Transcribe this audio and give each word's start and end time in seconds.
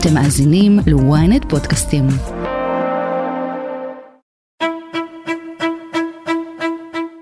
אתם 0.00 0.14
מאזינים 0.14 0.78
ל-ynet 0.86 1.48
פודקאסטים. 1.48 2.06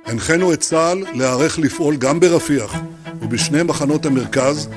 הנחינו 0.07 0.53
את 0.53 0.61
צה"ל 0.61 1.05
להיערך 1.15 1.59
לפעול 1.59 1.97
גם 1.97 2.21
ברפיח 2.21 2.75
ובשני 3.21 3.63
מחנות 3.63 4.07
המרכז, 4.07 4.69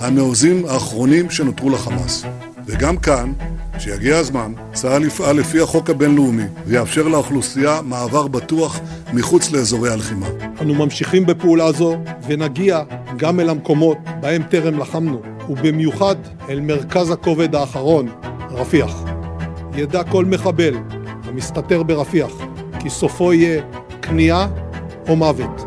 המעוזים 0.00 0.64
האחרונים 0.64 1.30
שנותרו 1.30 1.70
לחמאס. 1.70 2.24
וגם 2.66 2.96
כאן, 2.96 3.32
כשיגיע 3.78 4.16
הזמן, 4.16 4.52
צה"ל 4.72 5.04
יפעל 5.04 5.36
לפי 5.36 5.60
החוק 5.60 5.90
הבינלאומי 5.90 6.46
ויאפשר 6.66 7.08
לאוכלוסייה 7.08 7.82
מעבר 7.82 8.28
בטוח 8.28 8.80
מחוץ 9.12 9.50
לאזורי 9.50 9.92
הלחימה. 9.92 10.26
אנו 10.60 10.74
ממשיכים 10.74 11.26
בפעולה 11.26 11.72
זו 11.72 11.96
ונגיע 12.26 12.82
גם 13.16 13.40
אל 13.40 13.48
המקומות 13.48 13.98
בהם 14.20 14.42
טרם 14.42 14.78
לחמנו, 14.78 15.33
ובמיוחד 15.48 16.16
אל 16.48 16.60
מרכז 16.60 17.10
הכובד 17.10 17.54
האחרון, 17.54 18.08
רפיח. 18.50 19.04
ידע 19.76 20.02
כל 20.04 20.24
מחבל 20.24 20.74
המסתתר 21.24 21.82
ברפיח 21.82 22.32
כי 22.80 22.90
סופו 22.90 23.32
יהיה 23.32 23.62
כניעה 24.02 24.48
או 25.08 25.16
מוות. 25.16 25.64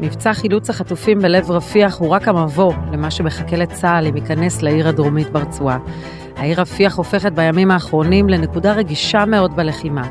מבצע 0.00 0.34
חילוץ 0.34 0.70
החטופים 0.70 1.18
בלב 1.18 1.50
רפיח 1.50 1.98
הוא 1.98 2.08
רק 2.08 2.28
המבוא 2.28 2.72
למה 2.92 3.10
שמחכה 3.10 3.56
לצה"ל 3.56 4.06
אם 4.06 4.16
ייכנס 4.16 4.62
לעיר 4.62 4.88
הדרומית 4.88 5.30
ברצועה. 5.30 5.78
העיר 6.36 6.60
רפיח 6.60 6.96
הופכת 6.96 7.32
בימים 7.32 7.70
האחרונים 7.70 8.28
לנקודה 8.28 8.72
רגישה 8.72 9.24
מאוד 9.24 9.56
בלחימה. 9.56 10.08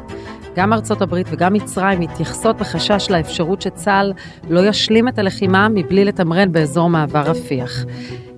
גם 0.55 0.73
ארצות 0.73 1.01
הברית 1.01 1.27
וגם 1.29 1.53
מצרים 1.53 1.99
מתייחסות 1.99 2.57
בחשש 2.57 3.07
לאפשרות 3.09 3.61
שצה"ל 3.61 4.13
לא 4.49 4.67
ישלים 4.67 5.07
את 5.07 5.19
הלחימה 5.19 5.67
מבלי 5.69 6.05
לתמרן 6.05 6.51
באזור 6.51 6.89
מעבר 6.89 7.21
רפיח. 7.21 7.85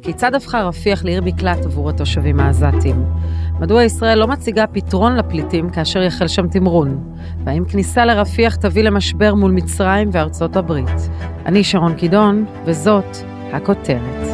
כיצד 0.05 0.35
הפכה 0.35 0.63
רפיח 0.63 1.05
לעיר 1.05 1.21
מקלט 1.21 1.65
עבור 1.65 1.89
התושבים 1.89 2.39
העזתים? 2.39 3.05
מדוע 3.59 3.83
ישראל 3.83 4.19
לא 4.19 4.27
מציגה 4.27 4.67
פתרון 4.67 5.15
לפליטים 5.15 5.69
כאשר 5.69 6.01
יחל 6.01 6.27
שם 6.27 6.47
תמרון? 6.47 7.13
והאם 7.43 7.65
כניסה 7.65 8.05
לרפיח 8.05 8.55
תביא 8.55 8.83
למשבר 8.83 9.35
מול 9.35 9.51
מצרים 9.51 10.09
וארצות 10.11 10.55
הברית? 10.55 11.09
אני 11.45 11.63
שרון 11.63 11.95
קידון, 11.95 12.45
וזאת 12.65 13.17
הכותרת. 13.53 14.27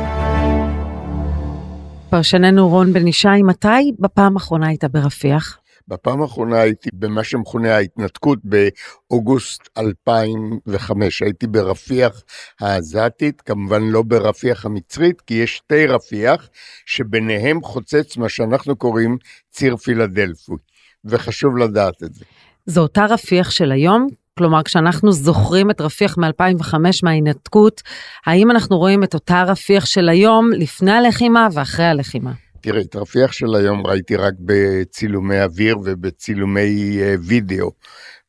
פרשננו 2.10 2.70
רון 2.70 2.94
בן 2.94 3.08
ישי, 3.08 3.28
מתי 3.44 3.92
בפעם 4.00 4.34
האחרונה 4.38 4.68
היית 4.68 4.86
ברפיח? 4.86 5.61
בפעם 5.92 6.22
האחרונה 6.22 6.60
הייתי 6.60 6.90
במה 6.94 7.24
שמכונה 7.24 7.76
ההתנתקות 7.76 8.40
באוגוסט 8.44 9.70
2005. 9.78 11.22
הייתי 11.22 11.48
ברפיח 11.48 12.24
העזתית, 12.60 13.42
כמובן 13.42 13.84
לא 13.84 14.02
ברפיח 14.02 14.66
המצרית, 14.66 15.22
כי 15.22 15.34
יש 15.34 15.56
שתי 15.56 15.88
רפיח, 15.88 16.50
שביניהם 16.86 17.62
חוצץ 17.64 18.18
מה 18.18 18.30
שאנחנו 18.30 18.76
קוראים 18.76 19.18
ציר 19.50 19.78
פילדלפוי, 19.78 20.58
וחשוב 21.06 21.58
לדעת 21.58 22.04
את 22.04 22.14
זה. 22.14 22.26
זו 22.66 22.82
אותה 22.82 23.06
רפיח 23.06 23.52
של 23.52 23.72
היום? 23.72 24.08
כלומר, 24.38 24.64
כשאנחנו 24.64 25.12
זוכרים 25.12 25.72
את 25.72 25.82
רפיח 25.82 26.18
מ-2005 26.18 26.76
מההינתקות, 27.04 27.82
האם 28.26 28.52
אנחנו 28.52 28.78
רואים 28.78 29.04
את 29.04 29.14
אותה 29.14 29.44
רפיח 29.44 29.86
של 29.86 30.10
היום 30.10 30.50
לפני 30.52 30.92
הלחימה 30.92 31.48
ואחרי 31.54 31.86
הלחימה? 31.86 32.32
תראה, 32.62 32.82
את 32.82 32.96
רפיח 32.96 33.32
של 33.32 33.56
היום 33.56 33.88
ראיתי 33.88 34.16
רק 34.16 34.34
בצילומי 34.40 35.42
אוויר 35.42 35.78
ובצילומי 35.84 36.98
אה, 37.02 37.16
וידאו 37.28 37.72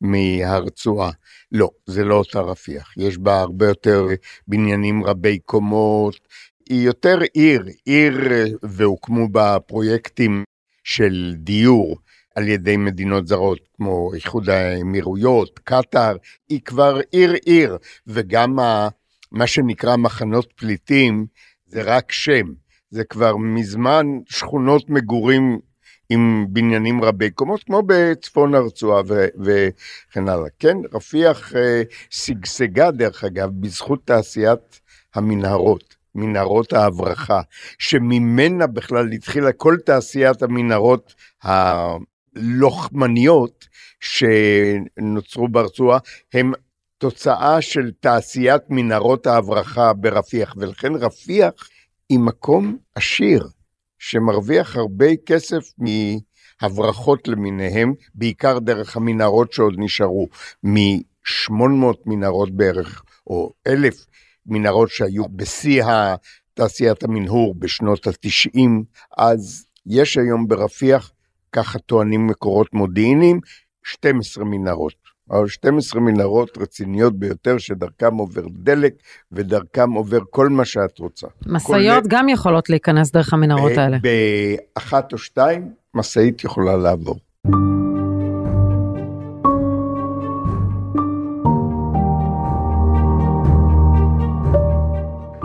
מהרצועה. 0.01 1.11
לא, 1.51 1.69
זה 1.85 2.03
לא 2.03 2.15
אותה 2.15 2.41
רפיח, 2.41 2.97
יש 2.97 3.17
בה 3.17 3.39
הרבה 3.39 3.67
יותר 3.67 4.07
בניינים 4.47 5.03
רבי 5.03 5.39
קומות, 5.39 6.15
היא 6.69 6.85
יותר 6.85 7.17
עיר, 7.33 7.65
עיר 7.85 8.31
אה, 8.31 8.45
והוקמו 8.63 9.29
בה 9.29 9.57
פרויקטים 9.59 10.43
של 10.83 11.33
דיור 11.37 11.97
על 12.35 12.47
ידי 12.47 12.77
מדינות 12.77 13.27
זרות, 13.27 13.59
כמו 13.73 14.13
איחוד 14.13 14.49
האמירויות, 14.49 15.59
קטאר, 15.63 16.15
היא 16.49 16.61
כבר 16.65 16.99
עיר 17.11 17.33
עיר, 17.45 17.77
וגם 18.07 18.55
מה 19.31 19.47
שנקרא 19.47 19.95
מחנות 19.95 20.53
פליטים 20.55 21.25
זה 21.65 21.81
רק 21.81 22.11
שם. 22.11 22.62
זה 22.93 23.03
כבר 23.03 23.37
מזמן 23.37 24.05
שכונות 24.25 24.89
מגורים 24.89 25.59
עם 26.09 26.45
בניינים 26.49 27.03
רבי 27.03 27.29
קומות, 27.29 27.63
כמו 27.63 27.83
בצפון 27.85 28.55
הרצועה 28.55 29.01
וכן 29.39 30.27
הלאה. 30.29 30.49
כן, 30.59 30.77
רפיח 30.93 31.55
אה, 31.55 31.81
שגשגה, 32.09 32.91
דרך 32.91 33.23
אגב, 33.23 33.49
בזכות 33.59 33.99
תעשיית 34.05 34.79
המנהרות. 35.15 35.95
מנהרות 36.15 36.73
ההברחה, 36.73 37.41
שממנה 37.79 38.67
בכלל 38.67 39.11
התחילה 39.11 39.51
כל 39.51 39.77
תעשיית 39.85 40.41
המנהרות 40.41 41.13
הלוחמניות 42.35 43.67
שנוצרו 43.99 45.47
ברצועה, 45.47 45.99
הם 46.33 46.53
תוצאה 46.97 47.61
של 47.61 47.91
תעשיית 47.99 48.61
מנהרות 48.69 49.27
ההברחה 49.27 49.93
ברפיח, 49.93 50.55
ולכן 50.57 50.93
רפיח 50.95 51.53
היא 52.09 52.19
מקום 52.19 52.77
עשיר, 52.95 53.47
שמרוויח 53.99 54.75
הרבה 54.75 55.15
כסף 55.25 55.73
מהברחות 56.61 57.27
למיניהם, 57.27 57.93
בעיקר 58.15 58.59
דרך 58.59 58.97
המנהרות 58.97 59.53
שעוד 59.53 59.73
נשארו, 59.77 60.27
מ-800 60.63 61.53
מנהרות 62.05 62.51
בערך, 62.51 63.03
או 63.27 63.53
1,000 63.67 64.05
מנהרות 64.45 64.89
שהיו 64.89 65.29
בשיא 65.29 65.83
תעשיית 66.53 67.03
המנהור 67.03 67.55
בשנות 67.59 68.07
ה-90, 68.07 68.59
אז 69.17 69.65
יש 69.85 70.17
היום 70.17 70.47
ברפיח, 70.47 71.11
ככה 71.51 71.79
טוענים 71.79 72.27
מקורות 72.27 72.73
מודיעיניים, 72.73 73.39
12 73.83 74.43
מנהרות. 74.43 75.02
אבל 75.31 75.47
12 75.47 76.01
מנהרות 76.01 76.57
רציניות 76.57 77.19
ביותר 77.19 77.57
שדרכם 77.57 78.15
עובר 78.15 78.41
דלק 78.49 78.93
ודרכם 79.31 79.91
עובר 79.91 80.19
כל 80.29 80.49
מה 80.49 80.65
שאת 80.65 80.99
רוצה. 80.99 81.27
משאיות 81.47 82.03
גם 82.07 82.29
יכולות 82.29 82.69
להיכנס 82.69 83.11
דרך 83.11 83.33
המנהרות 83.33 83.77
האלה. 83.77 83.97
באחת 84.01 85.13
או 85.13 85.17
שתיים 85.17 85.69
משאית 85.93 86.43
יכולה 86.43 86.77
לעבור. 86.77 87.15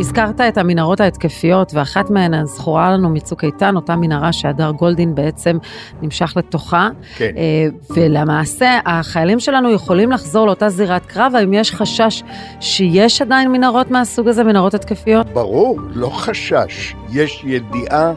הזכרת 0.09 0.41
את 0.41 0.59
המנהרות 0.59 1.01
ההתקפיות, 1.01 1.75
ואחת 1.75 2.11
מהן 2.11 2.35
הזכורה 2.35 2.91
לנו 2.91 3.11
מצוק 3.11 3.45
איתן, 3.45 3.77
אותה 3.77 3.97
מנהרה 3.97 4.33
שהדר 4.33 4.71
גולדין 4.71 5.15
בעצם 5.15 5.59
נמשך 6.03 6.33
לתוכה. 6.37 6.89
כן. 7.17 7.31
אה, 7.37 7.67
ולמעשה, 7.91 8.79
החיילים 8.87 9.41
שלנו 9.41 9.71
יכולים 9.71 10.13
לחזור 10.13 10.47
לאותה 10.47 10.69
זירת 10.69 11.07
קרב, 11.07 11.33
האם 11.35 11.53
יש 11.53 11.73
חשש 11.73 12.23
שיש 12.61 13.23
עדיין 13.23 13.53
מנהרות 13.53 13.91
מהסוג 13.91 14.29
הזה, 14.29 14.45
מנהרות 14.45 14.75
התקפיות? 14.75 15.27
ברור, 15.27 15.81
לא 15.95 16.09
חשש. 16.09 16.95
יש 17.13 17.45
ידיעה 17.47 18.13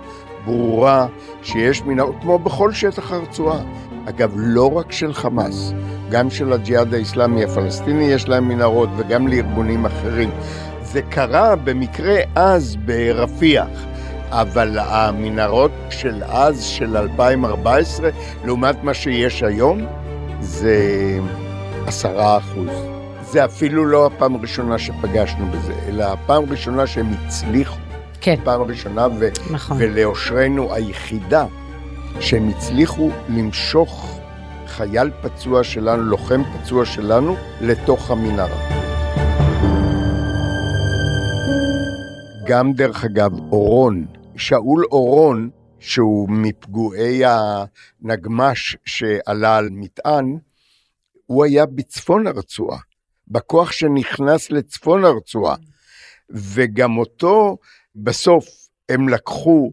ברורה 0.46 1.08
שיש 1.44 1.82
מנהרות, 1.82 2.16
כמו 2.22 2.40
בכל 2.40 2.72
שטח 2.72 3.12
הרצועה. 3.12 3.60
אגב, 4.10 4.32
לא 4.36 4.78
רק 4.78 4.92
של 4.92 5.14
חמאס, 5.14 5.74
גם 6.10 6.30
של 6.30 6.54
הג'יהאד 6.54 6.94
האיסלאמי 6.94 7.44
הפלסטיני 7.44 8.04
יש 8.04 8.28
להם 8.28 8.48
מנהרות, 8.48 8.90
וגם 8.98 9.28
לארגונים 9.28 9.86
אחרים. 9.86 10.30
זה 10.92 11.02
קרה 11.02 11.56
במקרה 11.56 12.16
אז 12.36 12.76
ברפיח, 12.86 13.68
אבל 14.30 14.80
המנהרות 14.80 15.72
של 15.90 16.24
אז, 16.24 16.64
של 16.64 16.98
2014, 16.98 18.10
לעומת 18.46 18.84
מה 18.84 18.94
שיש 18.94 19.44
היום, 19.44 19.86
זה 20.40 20.80
עשרה 21.88 22.38
אחוז. 22.38 22.70
זה 23.22 23.46
אפילו 23.46 23.86
לא 23.86 24.06
הפעם 24.06 24.36
הראשונה 24.36 24.80
שפגשנו 24.80 25.48
בזה, 25.52 25.74
אלא 25.88 26.04
הפעם 26.04 26.44
הראשונה 26.48 26.88
שהם 26.88 27.08
הצליחו. 27.14 27.80
כן. 28.22 28.36
פעם 28.44 28.62
ראשונה, 28.62 29.08
ו- 29.20 29.30
נכון. 29.52 29.78
ולאושרנו 29.80 30.74
היחידה, 30.74 31.46
שהם 32.20 32.50
הצליחו 32.50 33.10
למשוך 33.30 34.20
חייל 34.68 35.10
פצוע 35.22 35.64
שלנו, 35.64 36.04
לוחם 36.04 36.42
פצוע 36.54 36.86
שלנו, 36.86 37.36
לתוך 37.62 38.12
המנהרה. 38.12 39.01
גם 42.46 42.74
דרך 42.74 43.06
אגב 43.06 43.32
אורון, 43.34 44.06
שאול 44.38 44.86
אורון, 44.92 45.50
שהוא 45.80 46.30
מפגועי 46.30 47.22
הנגמש 47.26 48.78
שעלה 48.86 49.58
על 49.58 49.70
מטען, 49.72 50.38
הוא 51.26 51.46
היה 51.46 51.66
בצפון 51.66 52.28
הרצועה, 52.28 52.78
בכוח 53.28 53.72
שנכנס 53.72 54.52
לצפון 54.52 55.06
הרצועה, 55.06 55.56
וגם 56.30 56.98
אותו 56.98 57.58
בסוף 57.96 58.46
הם 58.90 59.10
לקחו 59.10 59.72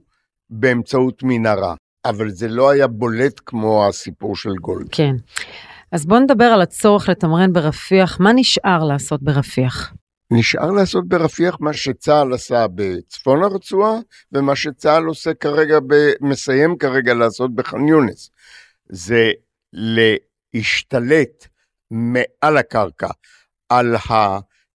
באמצעות 0.50 1.22
מנהרה, 1.22 1.74
אבל 2.04 2.30
זה 2.30 2.48
לא 2.48 2.70
היה 2.70 2.86
בולט 2.86 3.40
כמו 3.46 3.88
הסיפור 3.88 4.36
של 4.36 4.54
גולד. 4.60 4.88
כן. 4.92 5.14
אז 5.92 6.06
בואו 6.06 6.20
נדבר 6.20 6.44
על 6.44 6.62
הצורך 6.62 7.08
לתמרן 7.08 7.52
ברפיח, 7.52 8.20
מה 8.20 8.32
נשאר 8.34 8.84
לעשות 8.84 9.22
ברפיח? 9.22 9.92
נשאר 10.30 10.70
לעשות 10.70 11.08
ברפיח 11.08 11.56
מה 11.60 11.72
שצה"ל 11.72 12.32
עשה 12.32 12.66
בצפון 12.74 13.42
הרצועה 13.42 13.98
ומה 14.32 14.56
שצה"ל 14.56 15.04
עושה 15.04 15.34
כרגע, 15.34 15.78
ב... 15.86 15.94
מסיים 16.20 16.76
כרגע 16.78 17.14
לעשות 17.14 17.54
בח'אן 17.54 17.88
יונס. 17.88 18.30
זה 18.88 19.30
להשתלט 19.72 21.46
מעל 21.90 22.56
הקרקע 22.56 23.08
על 23.68 23.96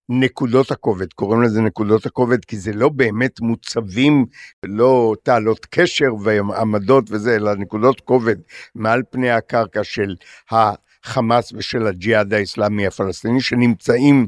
הנקודות 0.09 0.71
הכובד, 0.71 1.13
קוראים 1.13 1.41
לזה 1.41 1.61
נקודות 1.61 2.05
הכובד 2.05 2.45
כי 2.45 2.57
זה 2.57 2.73
לא 2.73 2.89
באמת 2.89 3.39
מוצבים, 3.39 4.25
לא 4.65 5.13
תעלות 5.23 5.65
קשר 5.65 6.15
ועמדות 6.23 7.11
וזה, 7.11 7.35
אלא 7.35 7.55
נקודות 7.55 8.01
כובד 8.01 8.35
מעל 8.75 9.03
פני 9.09 9.31
הקרקע 9.31 9.83
של 9.83 10.15
החמאס 10.51 11.53
ושל 11.53 11.87
הג'יהאד 11.87 12.33
האסלאמי 12.33 12.87
הפלסטיני 12.87 13.41
שנמצאים 13.41 14.27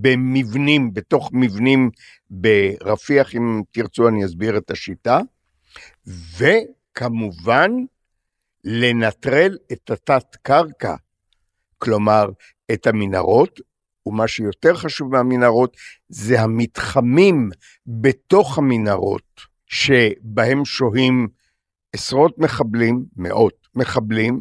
במבנים, 0.00 0.94
בתוך 0.94 1.30
מבנים 1.32 1.90
ברפיח, 2.30 3.34
אם 3.34 3.62
תרצו 3.70 4.08
אני 4.08 4.24
אסביר 4.24 4.56
את 4.56 4.70
השיטה, 4.70 5.20
וכמובן 6.06 7.70
לנטרל 8.64 9.56
את 9.72 9.90
התת-קרקע, 9.90 10.94
כלומר 11.78 12.28
את 12.72 12.86
המנהרות, 12.86 13.60
ומה 14.06 14.28
שיותר 14.28 14.74
חשוב 14.74 15.12
מהמנהרות 15.12 15.76
זה 16.08 16.40
המתחמים 16.40 17.50
בתוך 17.86 18.58
המנהרות, 18.58 19.40
שבהם 19.66 20.64
שוהים 20.64 21.28
עשרות 21.92 22.38
מחבלים, 22.38 23.04
מאות 23.16 23.68
מחבלים, 23.74 24.40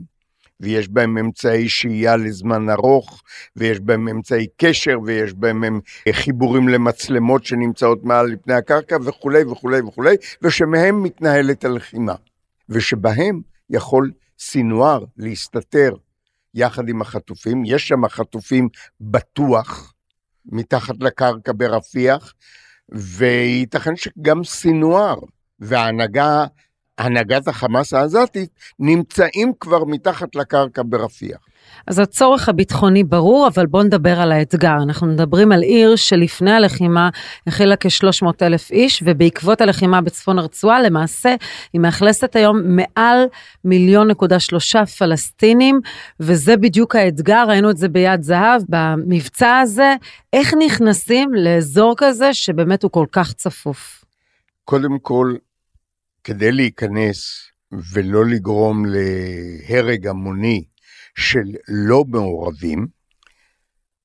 ויש 0.59 0.89
בהם 0.89 1.17
אמצעי 1.17 1.69
שהייה 1.69 2.17
לזמן 2.17 2.69
ארוך, 2.69 3.23
ויש 3.55 3.79
בהם 3.79 4.07
אמצעי 4.07 4.47
קשר, 4.57 4.97
ויש 5.05 5.33
בהם 5.33 5.79
חיבורים 6.11 6.67
למצלמות 6.69 7.45
שנמצאות 7.45 8.03
מעל 8.03 8.27
לפני 8.27 8.53
הקרקע 8.53 8.97
וכולי 9.05 9.43
וכולי 9.43 9.81
וכולי, 9.81 10.15
ושמהם 10.41 11.03
מתנהלת 11.03 11.65
הלחימה, 11.65 12.15
ושבהם 12.69 13.41
יכול 13.69 14.11
סינואר 14.39 15.03
להסתתר 15.17 15.95
יחד 16.53 16.89
עם 16.89 17.01
החטופים, 17.01 17.63
יש 17.65 17.87
שם 17.87 18.07
חטופים 18.07 18.69
בטוח, 19.01 19.93
מתחת 20.45 20.95
לקרקע 20.99 21.51
ברפיח, 21.55 22.33
וייתכן 22.89 23.95
שגם 23.95 24.43
סינואר 24.43 25.19
וההנהגה 25.59 26.45
הנהגת 26.97 27.47
החמאס 27.47 27.93
העזתית 27.93 28.49
נמצאים 28.79 29.53
כבר 29.59 29.83
מתחת 29.85 30.35
לקרקע 30.35 30.81
ברפיח. 30.85 31.37
אז 31.87 31.99
הצורך 31.99 32.49
הביטחוני 32.49 33.03
ברור, 33.03 33.47
אבל 33.47 33.65
בואו 33.65 33.83
נדבר 33.83 34.21
על 34.21 34.31
האתגר. 34.31 34.75
אנחנו 34.83 35.07
מדברים 35.07 35.51
על 35.51 35.61
עיר 35.61 35.95
שלפני 35.95 36.51
הלחימה 36.51 37.09
הכילה 37.47 37.75
כ-300 37.75 38.27
אלף 38.41 38.71
איש, 38.71 39.03
ובעקבות 39.05 39.61
הלחימה 39.61 40.01
בצפון 40.01 40.39
הרצועה, 40.39 40.81
למעשה 40.81 41.35
היא 41.73 41.81
מאכלסת 41.81 42.35
היום 42.35 42.61
מעל 42.65 43.25
מיליון 43.65 44.07
נקודה 44.07 44.39
שלושה 44.39 44.85
פלסטינים, 44.85 45.79
וזה 46.19 46.57
בדיוק 46.57 46.95
האתגר, 46.95 47.45
ראינו 47.47 47.69
את 47.69 47.77
זה 47.77 47.89
ביד 47.89 48.21
זהב, 48.21 48.61
במבצע 48.69 49.57
הזה, 49.57 49.95
איך 50.33 50.53
נכנסים 50.65 51.33
לאזור 51.33 51.93
כזה 51.97 52.33
שבאמת 52.33 52.83
הוא 52.83 52.91
כל 52.91 53.05
כך 53.11 53.33
צפוף? 53.33 54.05
קודם 54.65 54.99
כל, 54.99 55.35
כדי 56.27 56.51
להיכנס 56.51 57.41
ולא 57.93 58.25
לגרום 58.25 58.83
להרג 58.85 60.07
המוני 60.07 60.63
של 61.17 61.55
לא 61.67 62.03
מעורבים, 62.07 62.87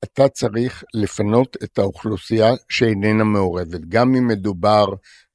אתה 0.05 0.29
צריך 0.29 0.85
לפנות 0.95 1.57
את 1.65 1.79
האוכלוסייה 1.79 2.53
שאיננה 2.69 3.25
מעורבת, 3.25 3.81
גם 3.89 4.15
אם 4.15 4.27
מדובר 4.27 4.87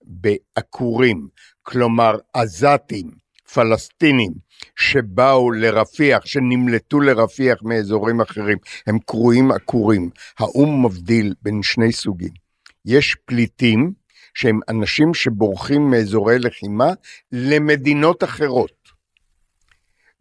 בעקורים, 0.02 1.28
כלומר 1.64 2.18
עזתים, 2.34 3.12
פלסטינים, 3.54 4.32
שבאו 4.76 5.52
לרפיח, 5.52 6.26
שנמלטו 6.26 7.00
לרפיח 7.00 7.64
מאזורים 7.64 8.22
אחרים, 8.22 8.58
הם 8.88 9.00
קרויים 9.00 9.52
עקורים. 9.52 10.10
האו"ם 10.40 10.86
מבדיל 10.86 11.34
בין 11.42 11.64
שני 11.64 11.92
סוגים. 11.92 12.34
יש 12.86 13.16
פליטים, 13.26 13.94
שהם 14.38 14.60
אנשים 14.70 15.14
שבורחים 15.14 15.90
מאזורי 15.92 16.40
לחימה 16.40 16.94
למדינות 17.32 18.24
אחרות. 18.24 18.90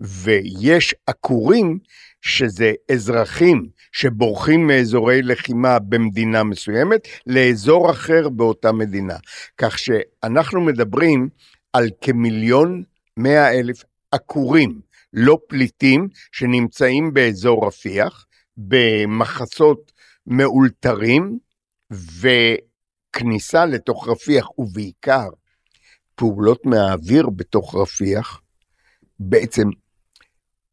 ויש 0.00 0.94
עקורים 1.06 1.78
שזה 2.20 2.72
אזרחים 2.92 3.66
שבורחים 3.92 4.66
מאזורי 4.66 5.22
לחימה 5.22 5.78
במדינה 5.78 6.44
מסוימת 6.44 7.08
לאזור 7.26 7.90
אחר 7.90 8.28
באותה 8.28 8.72
מדינה. 8.72 9.16
כך 9.58 9.78
שאנחנו 9.78 10.60
מדברים 10.60 11.28
על 11.72 11.90
כמיליון 12.00 12.82
מאה 13.16 13.58
אלף 13.58 13.84
עקורים, 14.12 14.80
לא 15.12 15.38
פליטים, 15.48 16.08
שנמצאים 16.32 17.14
באזור 17.14 17.66
רפיח, 17.66 18.26
במחסות 18.56 19.92
מאולתרים, 20.26 21.38
וכניסה 23.16 23.66
לתוך 23.66 24.08
רפיח, 24.08 24.58
ובעיקר 24.58 25.28
פעולות 26.14 26.66
מהאוויר 26.66 27.28
בתוך 27.30 27.74
רפיח, 27.74 28.40
בעצם 29.18 29.68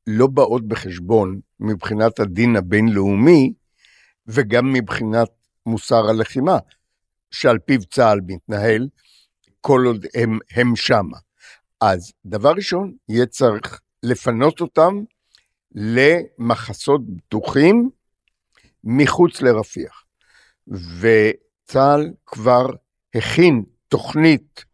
לא 0.07 0.27
באות 0.27 0.67
בחשבון 0.67 1.39
מבחינת 1.59 2.19
הדין 2.19 2.55
הבינלאומי 2.55 3.53
וגם 4.27 4.73
מבחינת 4.73 5.29
מוסר 5.65 6.09
הלחימה, 6.09 6.57
שעל 7.31 7.59
פיו 7.59 7.85
צה"ל 7.85 8.19
מתנהל 8.27 8.87
כל 9.61 9.83
עוד 9.85 10.05
הם, 10.15 10.39
הם 10.51 10.75
שמה. 10.75 11.17
אז 11.81 12.13
דבר 12.25 12.51
ראשון, 12.51 12.93
יהיה 13.09 13.25
צריך 13.25 13.81
לפנות 14.03 14.61
אותם 14.61 15.03
למחסות 15.75 17.01
בטוחים 17.07 17.89
מחוץ 18.83 19.41
לרפיח. 19.41 20.03
וצה"ל 21.63 22.13
כבר 22.25 22.65
הכין 23.15 23.63
תוכנית 23.87 24.65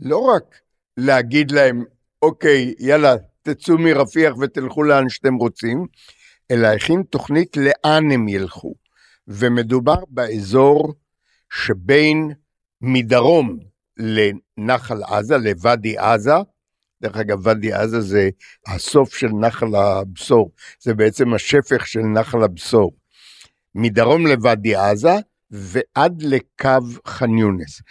לא 0.00 0.18
רק 0.18 0.60
להגיד 0.96 1.50
להם, 1.50 1.84
אוקיי, 2.22 2.74
יאללה, 2.78 3.14
תצאו 3.42 3.78
מרפיח 3.78 4.34
ותלכו 4.40 4.82
לאן 4.82 5.08
שאתם 5.08 5.34
רוצים, 5.34 5.86
אלא 6.50 6.66
הכין 6.66 7.02
תוכנית 7.02 7.56
לאן 7.56 8.10
הם 8.10 8.28
ילכו. 8.28 8.74
ומדובר 9.28 10.04
באזור 10.08 10.94
שבין 11.52 12.32
מדרום 12.80 13.58
לנחל 13.96 15.02
עזה, 15.02 15.36
לוואדי 15.36 15.98
עזה, 15.98 16.32
דרך 17.02 17.16
אגב, 17.16 17.46
ואדי 17.46 17.72
עזה 17.72 18.00
זה 18.00 18.30
הסוף 18.66 19.14
של 19.14 19.28
נחל 19.28 19.74
הבשור, 19.74 20.50
זה 20.80 20.94
בעצם 20.94 21.34
השפך 21.34 21.86
של 21.86 22.00
נחל 22.00 22.42
הבשור. 22.42 22.92
מדרום 23.74 24.26
לוואדי 24.26 24.76
עזה 24.76 25.14
ועד 25.50 26.22
לקו 26.22 26.70
ח'אן 27.06 27.38
יונס. 27.38 27.82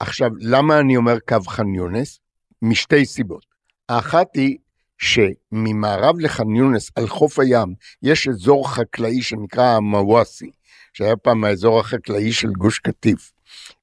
עכשיו, 0.00 0.30
למה 0.40 0.80
אני 0.80 0.96
אומר 0.96 1.18
קו 1.28 1.40
ח'אן 1.48 1.74
יונס? 1.74 2.20
משתי 2.62 3.06
סיבות. 3.06 3.46
האחת 3.88 4.28
היא 4.34 4.58
שממערב 4.98 6.20
לח'אן 6.20 6.56
יונס 6.56 6.90
על 6.94 7.08
חוף 7.08 7.38
הים 7.38 7.74
יש 8.02 8.28
אזור 8.28 8.70
חקלאי 8.70 9.22
שנקרא 9.22 9.64
המוואסי, 9.64 10.50
שהיה 10.92 11.16
פעם 11.16 11.44
האזור 11.44 11.80
החקלאי 11.80 12.32
של 12.32 12.48
גוש 12.48 12.78
קטיף. 12.78 13.32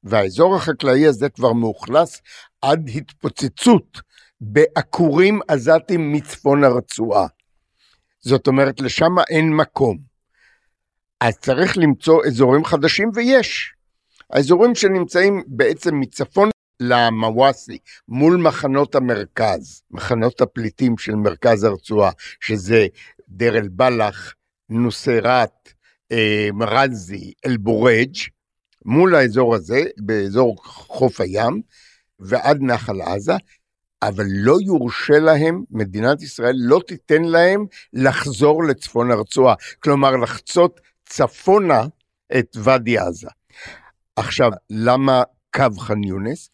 והאזור 0.03 0.55
החקלאי 0.55 1.07
הזה 1.07 1.29
כבר 1.29 1.53
מאוכלס 1.53 2.21
עד 2.61 2.89
התפוצצות 2.95 4.01
בעקורים 4.41 5.39
עזתים 5.47 6.11
מצפון 6.13 6.63
הרצועה. 6.63 7.27
זאת 8.19 8.47
אומרת, 8.47 8.81
לשם 8.81 9.15
אין 9.29 9.55
מקום. 9.55 9.97
אז 11.21 11.37
צריך 11.37 11.77
למצוא 11.77 12.25
אזורים 12.25 12.65
חדשים, 12.65 13.11
ויש. 13.13 13.73
האזורים 14.29 14.75
שנמצאים 14.75 15.43
בעצם 15.47 15.99
מצפון 15.99 16.49
למוואסי, 16.79 17.77
מול 18.07 18.37
מחנות 18.37 18.95
המרכז, 18.95 19.81
מחנות 19.91 20.41
הפליטים 20.41 20.97
של 20.97 21.15
מרכז 21.15 21.63
הרצועה, 21.63 22.11
שזה 22.39 22.87
דיר 23.29 23.57
אל-בלח, 23.57 24.33
נוסרת, 24.69 25.73
אה, 26.11 26.49
מרזי, 26.53 27.33
אל-בורג', 27.45 28.15
מול 28.85 29.15
האזור 29.15 29.55
הזה, 29.55 29.83
באזור 29.97 30.55
חוף 30.63 31.21
הים, 31.21 31.61
ועד 32.19 32.57
נחל 32.61 33.01
עזה, 33.01 33.33
אבל 34.01 34.25
לא 34.29 34.57
יורשה 34.65 35.19
להם, 35.19 35.63
מדינת 35.71 36.21
ישראל 36.21 36.55
לא 36.57 36.81
תיתן 36.87 37.23
להם 37.23 37.65
לחזור 37.93 38.63
לצפון 38.63 39.11
הרצועה, 39.11 39.55
כלומר 39.79 40.15
לחצות 40.15 40.81
צפונה 41.09 41.81
את 42.37 42.57
ואדי 42.63 42.97
עזה. 42.97 43.27
עכשיו, 44.15 44.51
למה 44.69 45.23
קו 45.55 45.79
ח'אן 45.79 46.03
יונס? 46.03 46.49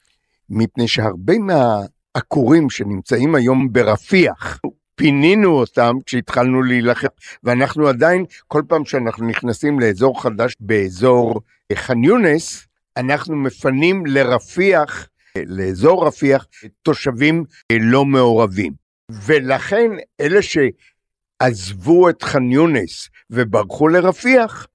מפני 0.50 0.88
שהרבה 0.88 1.34
מהעקורים 1.38 2.70
שנמצאים 2.70 3.36
היום 3.36 3.74
ברפיח, 3.74 4.60
פינינו 4.96 5.52
אותם 5.52 5.96
כשהתחלנו 6.06 6.64
להילחם, 6.64 7.08
ואנחנו 7.44 7.88
עדיין, 7.88 8.26
כל 8.48 8.62
פעם 8.68 8.86
שאנחנו 8.86 9.28
נכנסים 9.28 9.80
לאזור 9.80 10.22
חדש 10.22 10.56
באזור 10.60 11.42
ח'אן 11.74 12.04
יונס, 12.04 12.68
אנחנו 12.98 13.36
מפנים 13.36 14.06
לרפיח, 14.06 15.08
לאזור 15.46 16.08
רפיח, 16.08 16.46
תושבים 16.82 17.44
לא 17.72 18.06
מעורבים. 18.06 18.74
ולכן 19.12 19.92
אלה 20.22 20.40
שעזבו 20.42 22.10
את 22.10 22.24
ח'אן 22.24 22.52
יונס 22.52 23.10
וברחו 23.30 23.88
לרפיח, 23.88 24.68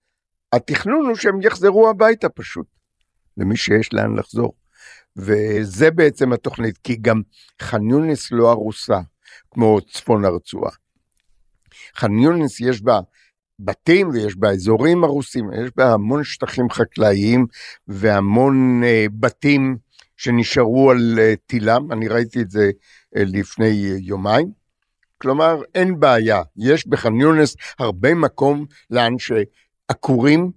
התכנון 0.53 1.07
הוא 1.07 1.17
שהם 1.17 1.43
יחזרו 1.43 1.91
הביתה 1.91 2.29
פשוט, 2.29 2.67
למי 3.37 3.57
שיש 3.57 3.93
לאן 3.93 4.17
לחזור. 4.17 4.55
וזה 5.17 5.91
בעצם 5.91 6.33
התוכנית, 6.33 6.79
כי 6.79 6.97
גם 6.97 7.23
ח'אן 7.63 7.91
יונס 7.91 8.33
לא 8.33 8.51
הרוסה, 8.51 9.01
כמו 9.51 9.81
צפון 9.93 10.25
הרצועה. 10.25 10.71
ח'אן 11.97 12.19
יונס 12.19 12.61
יש 12.61 12.83
בה 12.83 13.01
בתים 13.61 14.09
ויש 14.09 14.37
בה 14.37 14.51
אזורים 14.51 15.05
הרוסים, 15.05 15.53
יש 15.53 15.71
בה 15.77 15.93
המון 15.93 16.25
שטחים 16.25 16.71
חקלאיים 16.71 17.47
והמון 17.89 18.85
אה, 18.85 19.07
בתים 19.13 19.77
שנשארו 20.17 20.91
על 20.91 21.19
אה, 21.19 21.35
טילם, 21.47 21.93
אני 21.93 22.09
ראיתי 22.09 22.41
את 22.41 22.51
זה 22.51 22.71
אה, 23.17 23.23
לפני 23.27 23.91
אה, 23.91 23.97
יומיים. 23.99 24.58
כלומר, 25.23 25.63
אין 25.75 26.01
בעיה, 26.01 26.43
יש 26.57 26.87
בח'אן 26.87 27.21
יונס 27.21 27.57
הרבה 27.79 28.15
מקום 28.15 28.67
לאן 28.91 29.13
שעקורים 29.19 30.51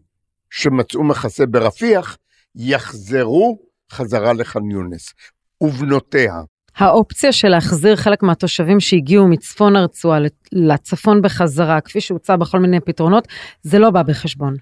שמצאו 0.50 1.04
מחסה 1.04 1.46
ברפיח 1.46 2.18
יחזרו 2.56 3.60
חזרה 3.92 4.34
לח'אן 4.34 4.72
יונס 4.72 5.14
ובנותיה. 5.62 6.42
האופציה 6.76 7.32
של 7.32 7.48
להחזיר 7.48 7.96
חלק 7.96 8.24
מהתושבים 8.24 8.80
שהגיעו 8.80 9.28
מצפון 9.28 9.76
הרצועה 9.76 10.20
לצפון 10.52 11.22
בחזרה, 11.22 11.82
כפי 11.82 12.02
שהוצע 12.02 12.36
בכל 12.36 12.60
מיני 12.60 12.80
פתרונות, 12.80 13.28
זה 13.62 13.80
לא 13.80 13.90
בא 13.90 14.04
בחשבון. 14.04 14.56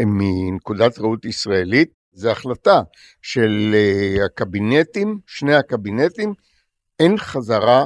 מנקודת 0.00 0.98
ראות 0.98 1.24
ישראלית, 1.24 1.88
זו 2.12 2.30
החלטה 2.30 2.80
של 3.22 3.74
אה, 3.74 4.24
הקבינטים, 4.24 5.18
שני 5.26 5.54
הקבינטים, 5.54 6.34
אין 7.00 7.18
חזרה 7.18 7.84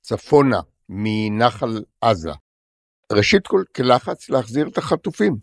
צפונה 0.00 0.60
מנחל 0.88 1.82
עזה. 2.00 2.32
ראשית 3.12 3.46
כל, 3.46 3.62
כלחץ 3.76 4.30
להחזיר 4.30 4.68
את 4.68 4.78
החטופים. 4.78 5.36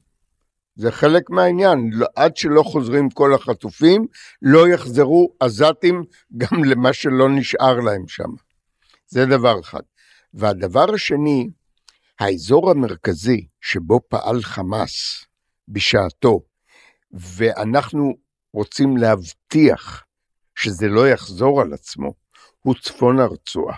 זה 0.75 0.91
חלק 0.91 1.29
מהעניין, 1.29 1.89
עד 2.15 2.37
שלא 2.37 2.63
חוזרים 2.63 3.09
כל 3.09 3.33
החטופים, 3.33 4.07
לא 4.41 4.67
יחזרו 4.67 5.33
עזתים 5.39 6.03
גם 6.37 6.63
למה 6.63 6.93
שלא 6.93 7.29
נשאר 7.29 7.79
להם 7.79 8.07
שם. 8.07 8.29
זה 9.07 9.25
דבר 9.25 9.59
אחד. 9.59 9.81
והדבר 10.33 10.93
השני, 10.93 11.49
האזור 12.19 12.71
המרכזי 12.71 13.47
שבו 13.61 13.99
פעל 14.09 14.41
חמאס 14.41 15.25
בשעתו, 15.67 16.41
ואנחנו 17.11 18.13
רוצים 18.53 18.97
להבטיח 18.97 20.03
שזה 20.55 20.87
לא 20.87 21.09
יחזור 21.09 21.61
על 21.61 21.73
עצמו, 21.73 22.13
הוא 22.59 22.75
צפון 22.81 23.19
הרצועה. 23.19 23.77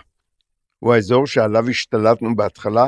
הוא 0.78 0.94
האזור 0.94 1.26
שעליו 1.26 1.68
השתלטנו 1.68 2.36
בהתחלה, 2.36 2.86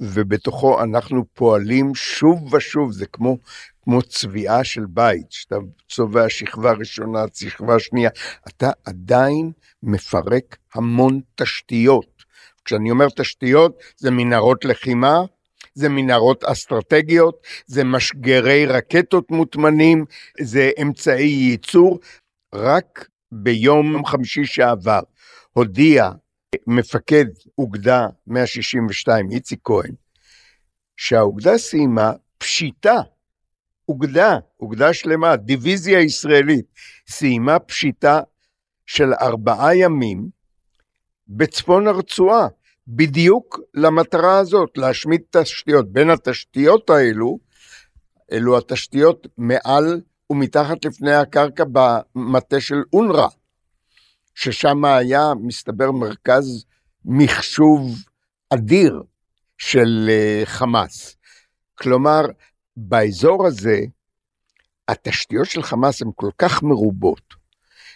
ובתוכו 0.00 0.82
אנחנו 0.82 1.24
פועלים 1.34 1.94
שוב 1.94 2.54
ושוב, 2.54 2.92
זה 2.92 3.06
כמו, 3.06 3.38
כמו 3.82 4.02
צביעה 4.02 4.64
של 4.64 4.86
בית, 4.88 5.32
שאתה 5.32 5.56
צובע 5.88 6.28
שכבה 6.28 6.72
ראשונה, 6.72 7.24
שכבה 7.34 7.78
שנייה, 7.78 8.10
אתה 8.48 8.70
עדיין 8.84 9.52
מפרק 9.82 10.56
המון 10.74 11.20
תשתיות. 11.34 12.24
כשאני 12.64 12.90
אומר 12.90 13.06
תשתיות, 13.16 13.78
זה 13.96 14.10
מנהרות 14.10 14.64
לחימה, 14.64 15.20
זה 15.74 15.88
מנהרות 15.88 16.44
אסטרטגיות, 16.44 17.46
זה 17.66 17.84
משגרי 17.84 18.66
רקטות 18.66 19.30
מוטמנים, 19.30 20.04
זה 20.40 20.70
אמצעי 20.82 21.26
ייצור. 21.26 21.98
רק 22.54 23.08
ביום 23.32 24.06
חמישי 24.06 24.44
שעבר 24.44 25.00
הודיע 25.52 26.10
מפקד 26.66 27.24
אוגדה 27.58 28.06
162, 28.26 29.30
איציק 29.30 29.60
כהן, 29.64 29.94
שהאוגדה 30.96 31.58
סיימה 31.58 32.12
פשיטה, 32.38 33.00
אוגדה, 33.88 34.38
אוגדה 34.60 34.94
שלמה, 34.94 35.36
דיוויזיה 35.36 36.00
ישראלית, 36.00 36.66
סיימה 37.08 37.58
פשיטה 37.58 38.20
של 38.86 39.12
ארבעה 39.20 39.76
ימים 39.76 40.28
בצפון 41.28 41.86
הרצועה, 41.86 42.48
בדיוק 42.88 43.60
למטרה 43.74 44.38
הזאת, 44.38 44.78
להשמיד 44.78 45.20
תשתיות. 45.30 45.92
בין 45.92 46.10
התשתיות 46.10 46.90
האלו, 46.90 47.38
אלו 48.32 48.58
התשתיות 48.58 49.26
מעל 49.38 50.00
ומתחת 50.30 50.84
לפני 50.84 51.14
הקרקע 51.14 51.64
במטה 51.72 52.60
של 52.60 52.82
אונר"א. 52.92 53.39
ששם 54.40 54.84
היה, 54.84 55.32
מסתבר, 55.42 55.92
מרכז 55.92 56.64
מחשוב 57.04 57.94
אדיר 58.50 59.02
של 59.58 60.10
uh, 60.10 60.46
חמאס. 60.46 61.16
כלומר, 61.74 62.20
באזור 62.76 63.46
הזה, 63.46 63.80
התשתיות 64.88 65.46
של 65.46 65.62
חמאס 65.62 66.02
הן 66.02 66.08
כל 66.14 66.30
כך 66.38 66.62
מרובות, 66.62 67.34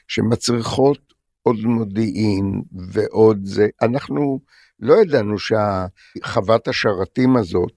שמצריכות 0.09 0.99
עוד 1.43 1.57
מודיעין 1.57 2.63
ועוד 2.93 3.39
זה. 3.45 3.67
אנחנו 3.83 4.41
לא 4.81 4.95
ידענו 5.03 5.37
שהחוות 5.39 6.69
השרתים 6.69 7.37
הזאת 7.37 7.73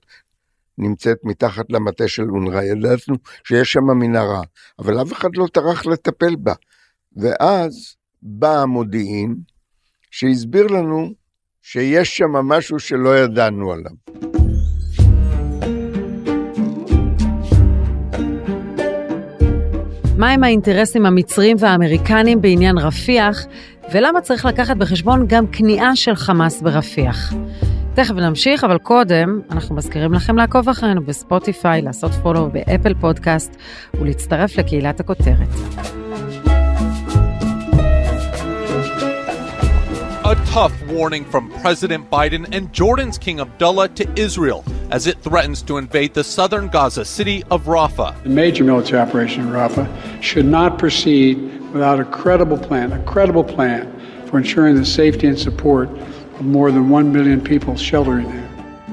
נמצאת 0.78 1.18
מתחת 1.24 1.66
למטה 1.70 2.08
של 2.08 2.30
אונר"א, 2.30 2.64
ידענו 2.64 3.18
שיש 3.44 3.72
שם 3.72 3.84
מנהרה, 3.84 4.42
אבל 4.80 5.02
אף 5.02 5.14
אחד 5.14 5.30
לא 5.36 5.48
טרח 5.54 5.86
לטפל 5.86 6.36
בה. 6.36 6.54
ואז 7.16 7.97
בא 8.22 8.62
המודיעין 8.62 9.36
שהסביר 10.12 10.68
לנו 10.68 11.10
שיש 11.62 12.18
שם 12.18 12.32
משהו 12.32 12.80
שלא 12.80 13.18
ידענו 13.18 13.72
עליו. 13.72 13.92
מהם 20.18 20.44
האינטרסים 20.44 21.06
המצריים 21.06 21.58
והאמריקניים 21.60 22.42
בעניין 22.42 22.78
רפיח, 22.78 23.46
ולמה 23.94 24.22
צריך 24.22 24.46
לקחת 24.46 24.78
בחשבון 24.78 25.26
גם 25.28 25.48
כניעה 25.48 25.96
של 25.96 26.16
חמאס 26.16 26.62
ברפיח. 26.62 27.34
תכף 27.94 28.14
נמשיך, 28.16 28.64
אבל 28.64 28.78
קודם 28.78 29.40
אנחנו 29.52 29.76
מזכירים 29.76 30.14
לכם 30.14 30.38
לעקוב 30.38 30.70
אחרינו 30.70 31.06
בספוטיפיי, 31.06 31.82
לעשות 31.82 32.12
פולו 32.12 32.50
באפל 32.52 32.94
פודקאסט 32.94 33.56
ולהצטרף 33.94 34.58
לקהילת 34.58 35.00
הכותרת. 35.00 35.87
a 40.27 40.35
tough 40.47 40.75
warning 40.87 41.25
from 41.33 41.51
President 41.63 42.11
Biden 42.11 42.45
and 42.57 42.73
Jordan's 42.73 43.19
King 43.19 43.41
Abdullah 43.41 43.89
to 44.01 44.05
Israel 44.27 44.65
as 44.91 45.07
it 45.07 45.17
threatens 45.27 45.63
to 45.63 45.79
invade 45.79 46.13
the 46.15 46.25
southern 46.25 46.67
Gaza 46.69 47.05
city 47.05 47.39
of 47.51 47.59
Rafah. 47.75 48.13
The 48.23 48.35
major 48.45 48.65
military 48.65 49.01
operation 49.07 49.41
in 49.47 49.51
Rafah 49.61 49.87
should 50.29 50.49
not 50.59 50.79
proceed 50.79 51.35
without 51.73 51.99
a 52.01 52.05
credible 52.21 52.59
plan, 52.59 52.93
a 52.93 53.03
credible 53.13 53.45
plan 53.45 53.83
for 54.27 54.39
ensuring 54.39 54.75
the 54.77 54.85
safety 54.85 55.27
and 55.27 55.39
support 55.39 55.89
of 56.39 56.45
more 56.57 56.71
than 56.71 56.89
1 56.89 57.13
million 57.13 57.41
people 57.41 57.77
sheltering 57.77 58.29
there. 58.31 58.43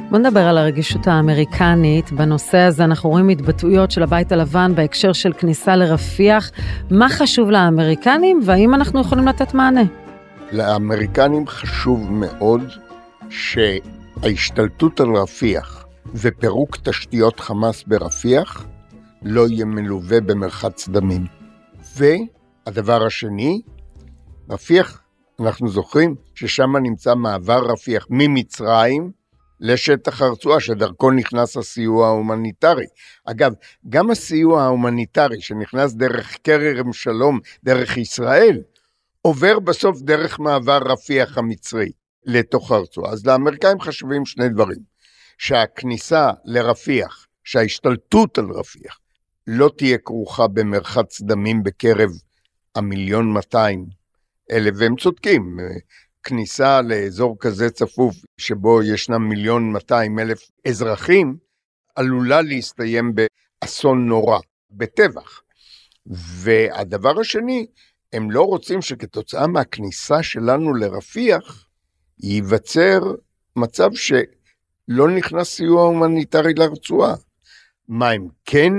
בוא 0.10 0.20
נדבר 0.20 0.40
על 0.40 0.58
הרגישות 0.58 1.08
האמריקנית. 1.08 2.12
בנושא 2.12 2.58
הזה 2.58 2.84
אנחנו 2.84 3.10
רואים 3.10 3.30
התבטאויות 3.30 3.92
של 3.92 4.04
הבית 4.04 4.32
הלבן 4.32 4.76
בהקשר 4.76 5.14
של 5.14 5.34
כניסה 5.34 5.76
לרפיח. 5.76 6.52
מה 6.92 7.10
חשוב 7.10 7.52
לאמריקנים 7.52 8.40
והאם 8.44 8.74
אנחנו 8.74 9.02
יכולים 9.02 9.28
לתת 9.28 9.54
מענה? 9.54 9.84
לאמריקנים 10.53 11.47
חשוב 11.47 12.13
מאוד 12.13 12.63
שההשתלטות 13.31 15.01
על 15.01 15.17
רפיח 15.17 15.87
ופירוק 16.15 16.77
תשתיות 16.77 17.41
חמאס 17.41 17.85
ברפיח 17.87 18.67
לא 19.23 19.49
יהיה 19.49 19.65
מלווה 19.65 20.21
במרחץ 20.21 20.89
דמים. 20.89 21.27
והדבר 21.97 23.07
השני, 23.07 23.63
רפיח, 24.51 25.01
אנחנו 25.41 25.69
זוכרים 25.69 26.15
ששם 26.35 26.77
נמצא 26.77 27.15
מעבר 27.15 27.73
רפיח 27.73 28.07
ממצרים 28.11 29.11
לשטח 29.61 30.23
הרצועה, 30.23 30.61
שדרכו 30.61 31.11
נכנס 31.11 31.57
הסיוע 31.57 32.07
ההומניטרי. 32.07 32.87
אגב, 33.25 33.53
גם 33.89 34.11
הסיוע 34.11 34.63
ההומניטרי 34.63 35.41
שנכנס 35.41 35.95
דרך 35.95 36.37
כרם 36.45 36.93
שלום, 36.93 37.41
דרך 37.65 37.97
ישראל, 37.97 38.59
עובר 39.27 39.59
בסוף 39.59 40.01
דרך 40.01 40.41
מעבר 40.41 40.79
רפיח 40.85 41.39
המצרי 41.39 41.93
לתוך 42.25 42.71
הרצועה. 42.71 43.13
אז 43.13 43.27
לאמריקאים 43.27 43.81
חשובים 43.81 44.27
שני 44.27 44.49
דברים, 44.49 44.79
שהכניסה 45.39 46.31
לרפיח, 46.45 47.27
שההשתלטות 47.45 48.39
על 48.39 48.51
רפיח, 48.51 48.99
לא 49.47 49.71
תהיה 49.79 49.99
כרוכה 49.99 50.49
במרחץ 50.49 51.21
דמים 51.21 51.63
בקרב 51.63 52.11
המיליון 52.75 53.33
מאתיים 53.33 53.87
אלף, 54.51 54.75
והם 54.79 54.97
צודקים, 54.97 55.57
כניסה 56.23 56.83
לאזור 56.83 57.37
כזה 57.41 57.71
צפוף, 57.71 58.15
שבו 58.39 58.83
ישנם 58.83 59.29
מיליון 59.29 59.73
200 59.73 60.19
אלף 60.19 60.51
אזרחים, 60.69 61.37
עלולה 61.97 62.43
להסתיים 62.43 63.13
באסון 63.15 64.07
נורא, 64.07 64.39
בטבח. 64.71 65.41
והדבר 66.07 67.21
השני, 67.21 67.67
הם 68.15 68.31
לא 68.31 68.43
רוצים 68.43 68.83
שכתוצאה 68.83 69.47
מהכניסה 69.47 70.23
שלנו 70.23 70.75
לרפיח, 70.75 71.67
ייווצר 72.21 73.01
מצב 73.57 73.91
שלא 73.95 75.09
נכנס 75.17 75.49
סיוע 75.49 75.83
הומניטרי 75.83 76.55
לרצועה. 76.55 77.15
מה 77.89 78.11
הם 78.11 78.29
כן 78.45 78.73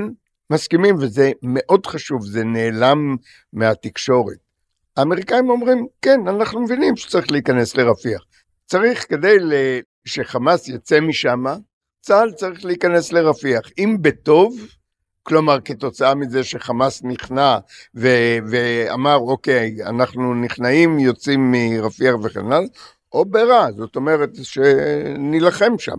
מסכימים, 0.50 0.96
וזה 0.96 1.32
מאוד 1.44 1.86
חשוב, 1.86 2.26
זה 2.26 2.44
נעלם 2.44 3.16
מהתקשורת. 3.54 4.38
האמריקאים 4.98 5.50
אומרים, 5.50 5.88
כן, 6.02 6.28
אנחנו 6.28 6.62
מבינים 6.62 6.96
שצריך 6.96 7.32
להיכנס 7.32 7.76
לרפיח. 7.76 8.24
צריך 8.66 9.06
כדי 9.10 9.36
שחמאס 10.06 10.68
יצא 10.68 11.00
משם, 11.00 11.44
צה"ל 12.02 12.32
צריך 12.32 12.66
להיכנס 12.66 13.12
לרפיח. 13.12 13.62
אם 13.78 13.98
בטוב, 14.02 14.56
כלומר 15.28 15.58
כתוצאה 15.66 16.16
מזה 16.16 16.44
שחמאס 16.44 17.04
נכנע 17.04 17.58
ו- 17.96 18.38
ואמר, 18.50 19.16
אוקיי, 19.16 19.78
אנחנו 19.86 20.34
נכנעים, 20.34 21.00
יוצאים 21.00 21.52
מרפיח 21.52 22.16
וכן 22.24 22.46
הלאה, 22.46 22.60
או 23.14 23.26
ברע, 23.26 23.68
זאת 23.78 23.96
אומרת 23.96 24.30
שנילחם 24.44 25.74
שם. 25.80 25.98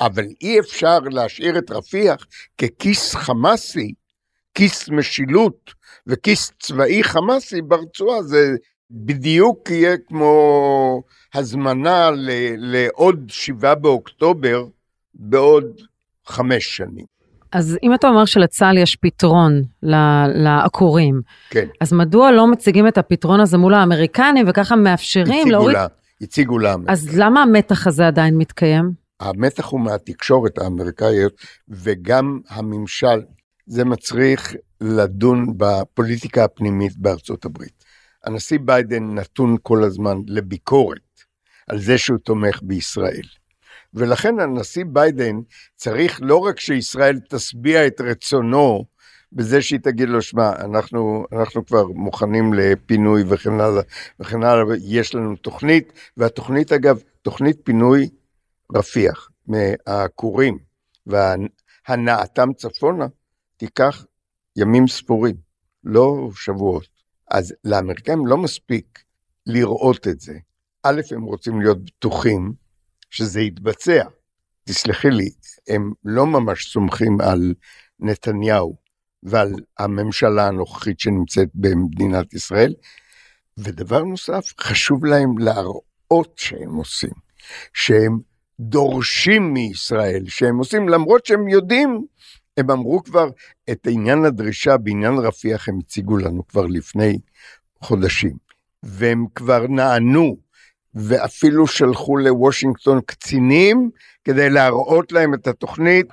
אבל 0.00 0.24
אי 0.40 0.60
אפשר 0.60 0.98
להשאיר 0.98 1.58
את 1.58 1.70
רפיח 1.70 2.26
ככיס 2.58 3.14
חמאסי, 3.14 3.94
כיס 4.54 4.88
משילות 4.88 5.70
וכיס 6.06 6.52
צבאי 6.60 7.04
חמאסי 7.04 7.62
ברצועה, 7.62 8.22
זה 8.22 8.56
בדיוק 8.90 9.70
יהיה 9.70 9.96
כמו 10.08 11.02
הזמנה 11.34 12.10
ל- 12.10 12.54
לעוד 12.56 13.24
שבעה 13.28 13.74
באוקטובר 13.74 14.64
בעוד 15.14 15.80
חמש 16.26 16.76
שנים. 16.76 17.17
אז 17.52 17.78
אם 17.82 17.94
אתה 17.94 18.08
אומר 18.08 18.24
שלצה"ל 18.24 18.78
יש 18.78 18.96
פתרון 18.96 19.62
לעקורים, 20.34 21.20
כן. 21.50 21.66
אז 21.80 21.92
מדוע 21.92 22.32
לא 22.32 22.50
מציגים 22.50 22.88
את 22.88 22.98
הפתרון 22.98 23.40
הזה 23.40 23.58
מול 23.58 23.74
האמריקנים 23.74 24.46
וככה 24.48 24.76
מאפשרים 24.76 25.40
הציגו 25.40 25.50
להוריד... 25.50 25.76
לה, 25.76 25.86
הציגו 26.20 26.58
לה. 26.58 26.76
אז 26.88 27.18
למה 27.18 27.42
המתח 27.42 27.86
הזה 27.86 28.06
עדיין 28.06 28.36
מתקיים? 28.36 28.92
המתח 29.20 29.66
הוא 29.66 29.80
מהתקשורת 29.80 30.58
האמריקאית 30.58 31.32
וגם 31.68 32.40
הממשל. 32.48 33.20
זה 33.66 33.84
מצריך 33.84 34.54
לדון 34.80 35.54
בפוליטיקה 35.56 36.44
הפנימית 36.44 36.96
בארצות 36.96 37.44
הברית. 37.44 37.84
הנשיא 38.24 38.58
ביידן 38.64 39.14
נתון 39.14 39.56
כל 39.62 39.84
הזמן 39.84 40.18
לביקורת 40.26 40.98
על 41.68 41.78
זה 41.78 41.98
שהוא 41.98 42.18
תומך 42.18 42.60
בישראל. 42.62 43.26
ולכן 43.94 44.40
הנשיא 44.40 44.84
ביידן 44.88 45.36
צריך 45.76 46.20
לא 46.22 46.36
רק 46.36 46.60
שישראל 46.60 47.20
תשביע 47.28 47.86
את 47.86 48.00
רצונו 48.00 48.84
בזה 49.32 49.62
שהיא 49.62 49.80
תגיד 49.80 50.08
לו, 50.08 50.22
שמע, 50.22 50.52
אנחנו, 50.56 51.24
אנחנו 51.32 51.66
כבר 51.66 51.86
מוכנים 51.86 52.54
לפינוי 52.54 53.22
וכן 53.28 53.60
הלאה 53.60 53.82
וכן 54.20 54.42
הלאה, 54.42 54.76
יש 54.80 55.14
לנו 55.14 55.36
תוכנית, 55.36 55.92
והתוכנית 56.16 56.72
אגב, 56.72 57.02
תוכנית 57.22 57.56
פינוי 57.64 58.08
רפיח 58.74 59.30
מהעקורים 59.46 60.58
והנעתם 61.06 62.52
צפונה, 62.52 63.06
תיקח 63.56 64.04
ימים 64.56 64.88
ספורים, 64.88 65.36
לא 65.84 66.28
שבועות. 66.34 66.88
אז 67.30 67.54
לאמריקאים 67.64 68.26
לא 68.26 68.36
מספיק 68.36 69.02
לראות 69.46 70.08
את 70.08 70.20
זה. 70.20 70.38
א', 70.82 71.00
הם 71.10 71.22
רוצים 71.22 71.60
להיות 71.60 71.84
בטוחים 71.84 72.52
שזה 73.10 73.40
יתבצע. 73.40 74.04
תסלחי 74.64 75.10
לי, 75.10 75.30
הם 75.68 75.92
לא 76.04 76.26
ממש 76.26 76.72
סומכים 76.72 77.20
על 77.20 77.54
נתניהו 78.00 78.76
ועל 79.22 79.52
הממשלה 79.78 80.46
הנוכחית 80.46 81.00
שנמצאת 81.00 81.48
במדינת 81.54 82.34
ישראל. 82.34 82.74
ודבר 83.58 84.02
נוסף, 84.02 84.52
חשוב 84.60 85.04
להם 85.04 85.38
להראות 85.38 86.32
שהם 86.36 86.74
עושים, 86.74 87.10
שהם 87.74 88.18
דורשים 88.60 89.52
מישראל, 89.52 90.24
שהם 90.28 90.58
עושים 90.58 90.88
למרות 90.88 91.26
שהם 91.26 91.48
יודעים, 91.48 92.04
הם 92.56 92.70
אמרו 92.70 93.02
כבר 93.02 93.28
את 93.70 93.86
עניין 93.90 94.24
הדרישה 94.24 94.76
בעניין 94.76 95.14
רפיח, 95.18 95.68
הם 95.68 95.78
הציגו 95.78 96.16
לנו 96.16 96.46
כבר 96.48 96.66
לפני 96.66 97.18
חודשים, 97.80 98.36
והם 98.82 99.26
כבר 99.34 99.66
נענו 99.66 100.36
ואפילו 100.98 101.66
שלחו 101.66 102.16
לוושינגטון 102.16 103.00
קצינים 103.06 103.90
כדי 104.24 104.50
להראות 104.50 105.12
להם 105.12 105.34
את 105.34 105.46
התוכנית. 105.46 106.06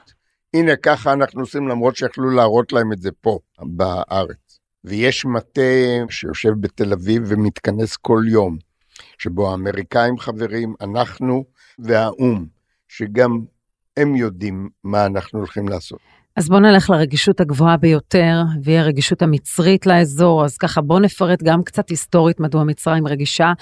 הנה 0.53 0.75
ככה 0.75 1.13
אנחנו 1.13 1.41
עושים 1.41 1.67
למרות 1.67 1.95
שיכלו 1.95 2.29
להראות 2.29 2.73
להם 2.73 2.93
את 2.93 3.01
זה 3.01 3.09
פה 3.21 3.39
בארץ. 3.59 4.59
ויש 4.83 5.25
מטה 5.25 5.61
שיושב 6.09 6.51
בתל 6.59 6.93
אביב 6.93 7.23
ומתכנס 7.25 7.97
כל 7.97 8.21
יום, 8.27 8.57
שבו 9.17 9.51
האמריקאים 9.51 10.17
חברים, 10.17 10.73
אנחנו 10.81 11.45
והאו"ם, 11.79 12.45
שגם 12.87 13.39
הם 13.97 14.15
יודעים 14.15 14.69
מה 14.83 15.05
אנחנו 15.05 15.39
הולכים 15.39 15.67
לעשות. 15.67 15.99
אז 16.37 16.49
בואו 16.49 16.59
נלך 16.59 16.89
לרגישות 16.89 17.41
הגבוהה 17.41 17.77
ביותר, 17.77 18.41
והיא 18.63 18.77
הרגישות 18.77 19.21
המצרית 19.21 19.85
לאזור. 19.85 20.45
אז 20.45 20.57
ככה, 20.57 20.81
בואו 20.81 20.99
נפרט 20.99 21.43
גם 21.43 21.63
קצת 21.63 21.89
היסטורית 21.89 22.39
מדוע 22.39 22.63
מצרים 22.63 23.07
רגישה, 23.07 23.53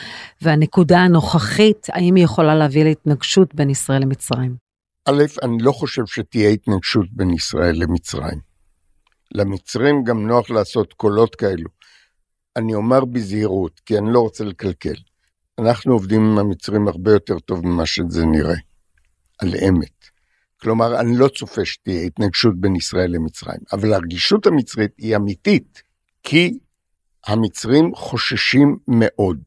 והנקודה 0.42 1.00
הנוכחית, 1.00 1.88
האם 1.90 2.16
היא 2.16 2.24
יכולה 2.24 2.56
להביא 2.56 2.84
להתנגשות 2.84 3.56
בין 3.56 3.70
ישראל 3.70 4.02
למצרים. 4.02 4.56
א', 5.06 5.24
אני 5.44 5.58
לא 5.62 5.72
חושב 5.72 6.06
שתהיה 6.06 6.50
התנגשות 6.50 7.06
בין 7.12 7.30
ישראל 7.30 7.76
למצרים. 7.76 8.40
למצרים 9.32 10.04
גם 10.04 10.28
נוח 10.28 10.50
לעשות 10.50 10.94
קולות 10.94 11.36
כאלו. 11.36 11.70
אני 12.56 12.74
אומר 12.74 13.06
בזהירות, 13.06 13.82
כי 13.86 13.98
אני 13.98 14.14
לא 14.14 14.20
רוצה 14.20 14.44
לקלקל. 14.44 14.96
אנחנו 15.60 15.94
עובדים 15.94 16.22
עם 16.22 16.38
המצרים 16.38 16.88
הרבה 16.88 17.12
יותר 17.12 17.40
טוב 17.40 17.66
ממה 17.66 17.86
שזה 17.86 18.26
נראה, 18.26 18.56
על 19.40 19.56
אמת. 19.70 20.03
כלומר, 20.64 21.00
אני 21.00 21.18
לא 21.18 21.28
צופה 21.28 21.66
שתהיה 21.66 22.02
התנגשות 22.02 22.60
בין 22.60 22.76
ישראל 22.76 23.12
למצרים, 23.12 23.60
אבל 23.74 23.94
הרגישות 23.94 24.48
המצרית 24.48 24.92
היא 24.98 25.16
אמיתית, 25.16 25.84
כי 26.24 26.60
המצרים 27.28 27.96
חוששים 27.96 28.78
מאוד 28.88 29.40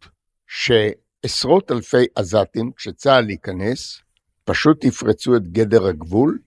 שעשרות 0.47 1.71
אלפי 1.73 2.05
עזתים, 2.15 2.73
כשצה"ל 2.77 3.31
ייכנס, 3.31 4.01
פשוט 4.45 4.85
יפרצו 4.85 5.37
את 5.37 5.49
גדר 5.49 5.87
הגבול 5.87 6.39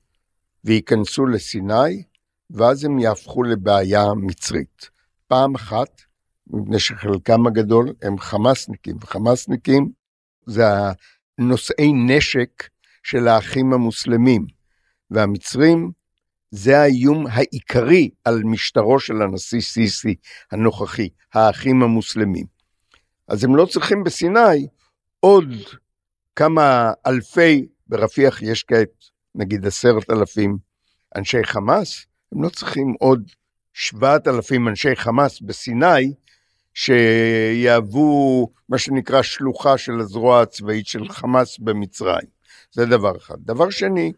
וייכנסו 0.63 1.25
לסיני, 1.25 2.03
ואז 2.49 2.83
הם 2.83 2.99
יהפכו 2.99 3.43
לבעיה 3.43 4.03
מצרית. 4.17 4.89
פעם 5.27 5.55
אחת, 5.55 6.01
מפני 6.47 6.79
שחלקם 6.79 7.47
הגדול 7.47 7.93
הם 8.01 8.19
חמאסניקים, 8.19 8.97
וחמאסניקים 9.01 9.91
זה 10.45 10.63
הנושאי 11.37 11.93
נשק 11.93 12.69
של 13.03 13.27
האחים 13.27 13.73
המוסלמים. 13.73 14.58
והמצרים 15.11 15.91
זה 16.51 16.79
האיום 16.79 17.27
העיקרי 17.27 18.09
על 18.25 18.43
משטרו 18.43 18.99
של 18.99 19.21
הנשיא 19.21 19.61
סיסי 19.61 20.15
הנוכחי, 20.51 21.09
האחים 21.33 21.83
המוסלמים. 21.83 22.45
אז 23.27 23.43
הם 23.43 23.55
לא 23.55 23.65
צריכים 23.65 24.03
בסיני 24.03 24.67
עוד 25.19 25.53
כמה 26.35 26.91
אלפי, 27.07 27.67
ברפיח 27.87 28.41
יש 28.41 28.63
כעת 28.63 29.05
נגיד 29.35 29.65
עשרת 29.65 30.09
אלפים 30.09 30.57
אנשי 31.15 31.43
חמאס, 31.43 32.05
הם 32.31 32.43
לא 32.43 32.49
צריכים 32.49 32.95
עוד 32.99 33.31
שבעת 33.73 34.27
אלפים 34.27 34.67
אנשי 34.67 34.95
חמאס 34.95 35.41
בסיני, 35.41 36.13
שיהוו 36.73 38.49
מה 38.69 38.77
שנקרא 38.77 39.21
שלוחה 39.21 39.77
של 39.77 39.99
הזרוע 39.99 40.41
הצבאית 40.41 40.87
של 40.87 41.09
חמאס 41.09 41.59
במצרים. 41.59 42.27
זה 42.71 42.85
דבר 42.85 43.17
אחד. 43.17 43.35
דבר 43.39 43.69
שני, 43.69 44.11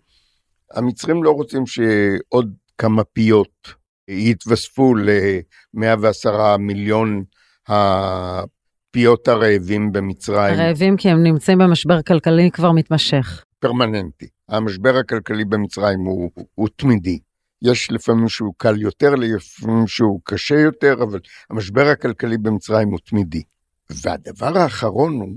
המצרים 0.74 1.24
לא 1.24 1.32
רוצים 1.32 1.66
שעוד 1.66 2.54
כמה 2.78 3.04
פיות 3.04 3.74
יתווספו 4.08 4.96
ל-110 4.96 6.58
מיליון 6.60 7.24
הפיות 7.68 9.28
הרעבים 9.28 9.92
במצרים. 9.92 10.60
הרעבים 10.60 10.98
כי 10.98 11.10
הם 11.10 11.24
נמצאים 11.24 11.58
במשבר 11.58 12.02
כלכלי 12.02 12.52
כבר 12.52 12.72
מתמשך. 12.72 13.44
פרמננטי. 13.60 14.28
המשבר 14.50 14.98
הכלכלי 14.98 15.46
במצרים 15.46 16.00
הוא, 16.00 16.32
הוא 16.56 16.70
תמידי. 16.76 17.20
יש 17.62 17.92
לפעמים 17.92 18.30
שהוא 18.30 18.54
קל 18.58 18.82
יותר, 18.82 19.16
לפעמים 19.16 19.88
שהוא 19.88 20.22
קשה 20.24 20.60
יותר, 20.60 20.94
אבל 21.04 21.20
המשבר 21.50 21.88
הכלכלי 21.88 22.38
במצרים 22.38 22.90
הוא 22.90 23.00
תמידי. 23.06 23.44
והדבר 23.90 24.58
האחרון 24.58 25.14
הוא 25.14 25.30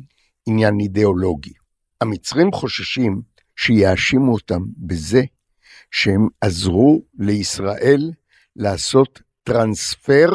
עניין 0.47 0.81
אידיאולוגי. 0.81 1.53
המצרים 2.01 2.53
חוששים 2.53 3.23
שיאשימו 3.57 4.33
אותם 4.33 4.63
בזה 4.79 5.23
שהם 5.91 6.29
עזרו 6.41 7.03
לישראל 7.19 8.11
לעשות 8.57 9.23
טרנספר 9.43 10.31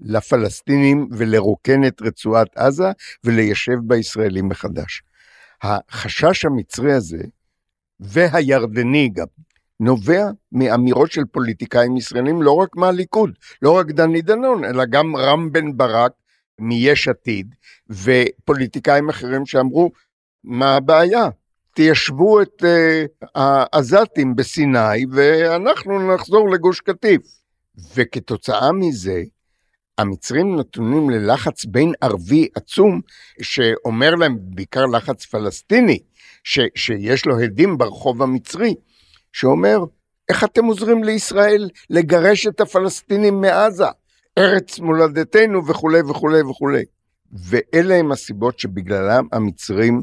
לפלסטינים 0.00 1.08
ולרוקן 1.12 1.86
את 1.86 2.02
רצועת 2.02 2.56
עזה 2.56 2.92
וליישב 3.24 3.76
בה 3.82 3.96
ישראלים 3.96 4.48
מחדש. 4.48 5.02
החשש 5.62 6.44
המצרי 6.44 6.92
הזה, 6.92 7.22
והירדני 8.00 9.08
גם, 9.08 9.26
נובע 9.80 10.30
מאמירות 10.52 11.12
של 11.12 11.24
פוליטיקאים 11.24 11.96
ישראלים 11.96 12.42
לא 12.42 12.52
רק 12.52 12.76
מהליכוד, 12.76 13.30
לא 13.62 13.76
רק 13.76 13.86
דני 13.86 14.22
דנון, 14.22 14.64
אלא 14.64 14.84
גם 14.84 15.16
רם 15.16 15.52
בן 15.52 15.76
ברק 15.76 16.12
מיש 16.58 17.08
עתיד, 17.08 17.54
ופוליטיקאים 17.90 19.08
אחרים 19.08 19.46
שאמרו, 19.46 19.90
מה 20.44 20.76
הבעיה? 20.76 21.28
תיישבו 21.76 22.42
את 22.42 22.62
uh, 22.62 23.26
העזתים 23.34 24.36
בסיני 24.36 25.06
ואנחנו 25.10 26.14
נחזור 26.14 26.50
לגוש 26.50 26.80
קטיף. 26.80 27.22
וכתוצאה 27.96 28.72
מזה, 28.72 29.22
המצרים 29.98 30.56
נתונים 30.56 31.10
ללחץ 31.10 31.64
בין 31.64 31.92
ערבי 32.00 32.48
עצום, 32.54 33.00
שאומר 33.42 34.14
להם, 34.14 34.38
בעיקר 34.40 34.86
לחץ 34.86 35.24
פלסטיני, 35.24 35.98
ש, 36.44 36.58
שיש 36.74 37.26
לו 37.26 37.40
הדים 37.40 37.78
ברחוב 37.78 38.22
המצרי, 38.22 38.74
שאומר, 39.32 39.78
איך 40.28 40.44
אתם 40.44 40.64
עוזרים 40.64 41.04
לישראל 41.04 41.70
לגרש 41.90 42.46
את 42.46 42.60
הפלסטינים 42.60 43.40
מעזה, 43.40 43.88
ארץ 44.38 44.78
מולדתנו 44.78 45.66
וכולי 45.66 46.00
וכולי 46.00 46.42
וכולי. 46.42 46.84
ואלה 47.32 47.94
הם 47.94 48.12
הסיבות 48.12 48.58
שבגללם 48.58 49.26
המצרים 49.32 50.02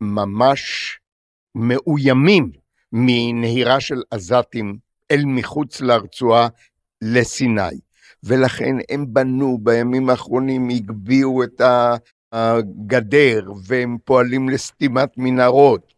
ממש 0.00 0.98
מאוימים 1.54 2.50
מנהירה 2.92 3.80
של 3.80 4.02
עזתים 4.10 4.76
אל 5.10 5.22
מחוץ 5.24 5.80
לרצועה 5.80 6.48
לסיני. 7.02 7.80
ולכן 8.24 8.76
הם 8.90 9.06
בנו 9.08 9.58
בימים 9.62 10.10
האחרונים, 10.10 10.68
הגביהו 10.68 11.42
את 11.42 11.60
הגדר, 12.32 13.50
והם 13.66 13.96
פועלים 14.04 14.48
לסתימת 14.48 15.08
מנהרות, 15.16 15.94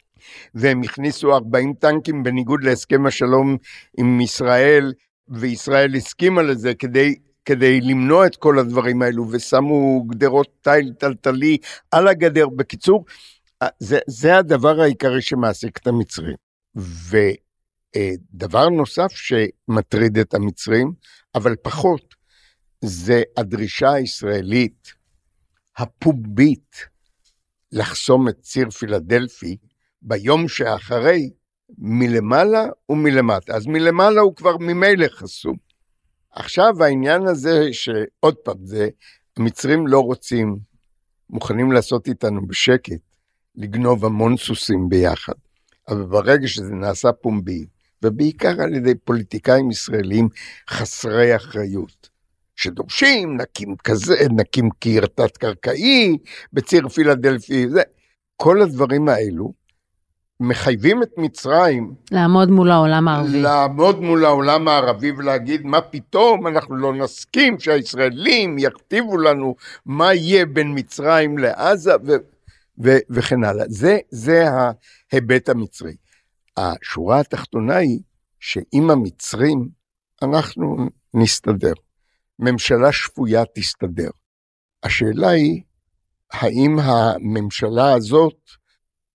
והם 0.54 0.82
הכניסו 0.82 1.34
40 1.34 1.74
טנקים 1.74 2.22
בניגוד 2.22 2.64
להסכם 2.64 3.06
השלום 3.06 3.56
עם 3.98 4.20
ישראל, 4.20 4.92
וישראל 5.28 5.96
הסכימה 5.96 6.42
לזה 6.42 6.74
כדי, 6.74 7.14
כדי 7.44 7.80
למנוע 7.80 8.26
את 8.26 8.36
כל 8.36 8.58
הדברים 8.58 9.02
האלו, 9.02 9.26
ושמו 9.30 10.04
גדרות 10.06 10.48
תיל 10.60 10.92
טלטלי 10.98 11.58
על 11.90 12.08
הגדר. 12.08 12.48
בקיצור, 12.48 13.04
זה, 13.78 13.98
זה 14.06 14.38
הדבר 14.38 14.80
העיקרי 14.80 15.22
שמעסיק 15.22 15.78
את 15.78 15.86
המצרים. 15.86 16.36
ודבר 17.94 18.68
נוסף 18.68 19.12
שמטריד 19.12 20.18
את 20.18 20.34
המצרים, 20.34 20.92
אבל 21.34 21.56
פחות, 21.62 22.14
זה 22.80 23.22
הדרישה 23.36 23.92
הישראלית 23.92 24.92
הפומבית 25.76 26.76
לחסום 27.72 28.28
את 28.28 28.40
ציר 28.40 28.70
פילדלפי 28.70 29.56
ביום 30.02 30.48
שאחרי 30.48 31.30
מלמעלה 31.78 32.66
ומלמטה. 32.88 33.54
אז 33.54 33.66
מלמעלה 33.66 34.20
הוא 34.20 34.36
כבר 34.36 34.56
ממילא 34.60 35.06
חסום. 35.08 35.56
עכשיו 36.30 36.84
העניין 36.84 37.26
הזה 37.26 37.72
שעוד 37.72 38.34
פעם, 38.36 38.66
זה 38.66 38.88
המצרים 39.36 39.86
לא 39.86 40.00
רוצים, 40.00 40.58
מוכנים 41.30 41.72
לעשות 41.72 42.08
איתנו 42.08 42.46
בשקט, 42.46 43.00
לגנוב 43.56 44.04
המון 44.04 44.36
סוסים 44.36 44.88
ביחד. 44.88 45.32
אבל 45.88 46.02
ברגע 46.02 46.48
שזה 46.48 46.74
נעשה 46.74 47.12
פומבי, 47.12 47.64
ובעיקר 48.02 48.62
על 48.62 48.74
ידי 48.74 48.94
פוליטיקאים 48.94 49.70
ישראלים 49.70 50.28
חסרי 50.70 51.36
אחריות, 51.36 52.08
שדורשים, 52.56 53.36
נקים 53.36 53.76
כזה, 53.84 54.14
נקים 54.30 54.70
קיר 54.70 55.06
תת-קרקעי 55.06 56.18
בציר 56.52 56.88
פילדלפי, 56.88 57.68
זה, 57.68 57.82
כל 58.36 58.62
הדברים 58.62 59.08
האלו 59.08 59.52
מחייבים 60.40 61.02
את 61.02 61.10
מצרים 61.16 61.94
לעמוד 62.10 62.50
מול 62.50 62.70
העולם 62.70 63.08
הערבי. 63.08 63.42
לעמוד 63.42 64.00
מול 64.00 64.24
העולם 64.24 64.68
הערבי 64.68 65.10
ולהגיד 65.10 65.66
מה 65.66 65.80
פתאום 65.80 66.46
אנחנו 66.46 66.76
לא 66.76 66.94
נסכים 66.94 67.58
שהישראלים 67.58 68.58
יכתיבו 68.58 69.18
לנו 69.18 69.54
מה 69.86 70.14
יהיה 70.14 70.46
בין 70.46 70.72
מצרים 70.74 71.38
לעזה 71.38 71.92
ו, 72.06 72.12
ו, 72.84 72.90
וכן 73.10 73.44
הלאה. 73.44 73.64
זה, 73.68 73.98
זה 74.10 74.44
ההיבט 75.12 75.48
המצרי. 75.48 75.96
השורה 76.56 77.20
התחתונה 77.20 77.76
היא 77.76 78.00
שעם 78.40 78.90
המצרים 78.90 79.68
אנחנו 80.22 80.76
נסתדר. 81.14 81.72
ממשלה 82.38 82.92
שפויה 82.92 83.42
תסתדר. 83.54 84.10
השאלה 84.82 85.28
היא, 85.28 85.62
האם 86.32 86.78
הממשלה 86.78 87.94
הזאת 87.94 88.38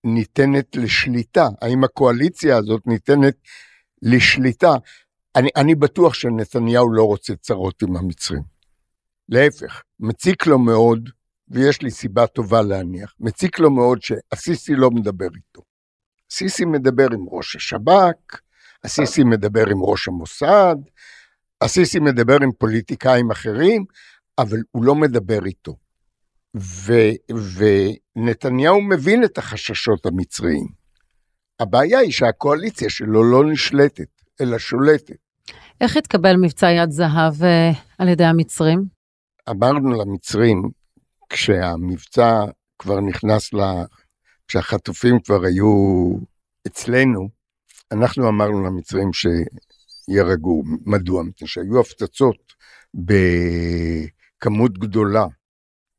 ניתנת 0.03 0.75
לשליטה? 0.75 1.47
האם 1.61 1.83
הקואליציה 1.83 2.57
הזאת 2.57 2.87
ניתנת 2.87 3.35
לשליטה? 4.01 4.73
אני, 5.35 5.49
אני 5.55 5.75
בטוח 5.75 6.13
שנתניהו 6.13 6.93
לא 6.93 7.03
רוצה 7.03 7.35
צרות 7.35 7.81
עם 7.81 7.97
המצרים. 7.97 8.43
להפך, 9.29 9.81
מציק 9.99 10.45
לו 10.45 10.59
מאוד, 10.59 11.09
ויש 11.51 11.81
לי 11.81 11.91
סיבה 11.91 12.27
טובה 12.27 12.61
להניח, 12.61 13.13
מציק 13.19 13.59
לו 13.59 13.71
מאוד 13.71 14.01
שהסיסי 14.01 14.75
לא 14.75 14.91
מדבר 14.91 15.27
איתו. 15.35 15.61
הסיסי 16.31 16.65
מדבר 16.65 17.07
עם 17.13 17.25
ראש 17.31 17.55
השב"כ, 17.55 18.39
הסיסי 18.83 19.23
מדבר 19.23 19.69
עם 19.69 19.77
ראש 19.81 20.07
המוסד, 20.07 20.75
הסיסי 21.61 21.99
מדבר 21.99 22.37
עם 22.43 22.51
פוליטיקאים 22.51 23.31
אחרים, 23.31 23.85
אבל 24.37 24.57
הוא 24.71 24.83
לא 24.83 24.95
מדבר 24.95 25.45
איתו. 25.45 25.75
ו, 26.57 26.93
ונתניהו 28.15 28.81
מבין 28.81 29.23
את 29.23 29.37
החששות 29.37 30.05
המצריים. 30.05 30.67
הבעיה 31.59 31.99
היא 31.99 32.11
שהקואליציה 32.11 32.89
שלו 32.89 33.23
לא 33.23 33.51
נשלטת, 33.51 34.21
אלא 34.41 34.57
שולטת. 34.57 35.15
איך 35.81 35.97
התקבל 35.97 36.35
מבצע 36.35 36.71
יד 36.71 36.91
זהב 36.91 37.41
uh, 37.41 37.77
על 37.97 38.07
ידי 38.07 38.23
המצרים? 38.23 38.85
אמרנו 39.49 40.01
למצרים, 40.01 40.69
כשהמבצע 41.31 42.43
כבר 42.79 42.99
נכנס 42.99 43.53
ל... 43.53 43.59
כשהחטופים 44.47 45.19
כבר 45.19 45.45
היו 45.45 45.73
אצלנו, 46.67 47.29
אנחנו 47.91 48.29
אמרנו 48.29 48.63
למצרים 48.63 49.13
ש... 49.13 49.27
יירגעו. 50.07 50.63
מדוע? 50.85 51.23
מפני 51.23 51.47
שהיו 51.47 51.79
הפצצות 51.79 52.53
בכמות 52.93 54.77
גדולה 54.77 55.25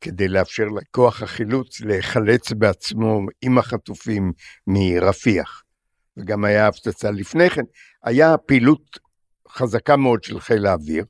כדי 0.00 0.28
לאפשר 0.28 0.64
לכוח 0.64 1.22
החילוץ 1.22 1.80
להיחלץ 1.80 2.52
בעצמו 2.52 3.20
עם 3.42 3.58
החטופים 3.58 4.32
מרפיח. 4.66 5.62
וגם 6.16 6.44
היה 6.44 6.68
הפצצה 6.68 7.10
לפני 7.10 7.50
כן. 7.50 7.62
היה 8.04 8.38
פעילות 8.38 8.98
חזקה 9.48 9.96
מאוד 9.96 10.24
של 10.24 10.40
חיל 10.40 10.66
האוויר, 10.66 11.04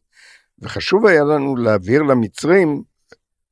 וחשוב 0.59 1.07
היה 1.07 1.25
לנו 1.25 1.57
להעביר 1.57 2.03
למצרים 2.03 2.83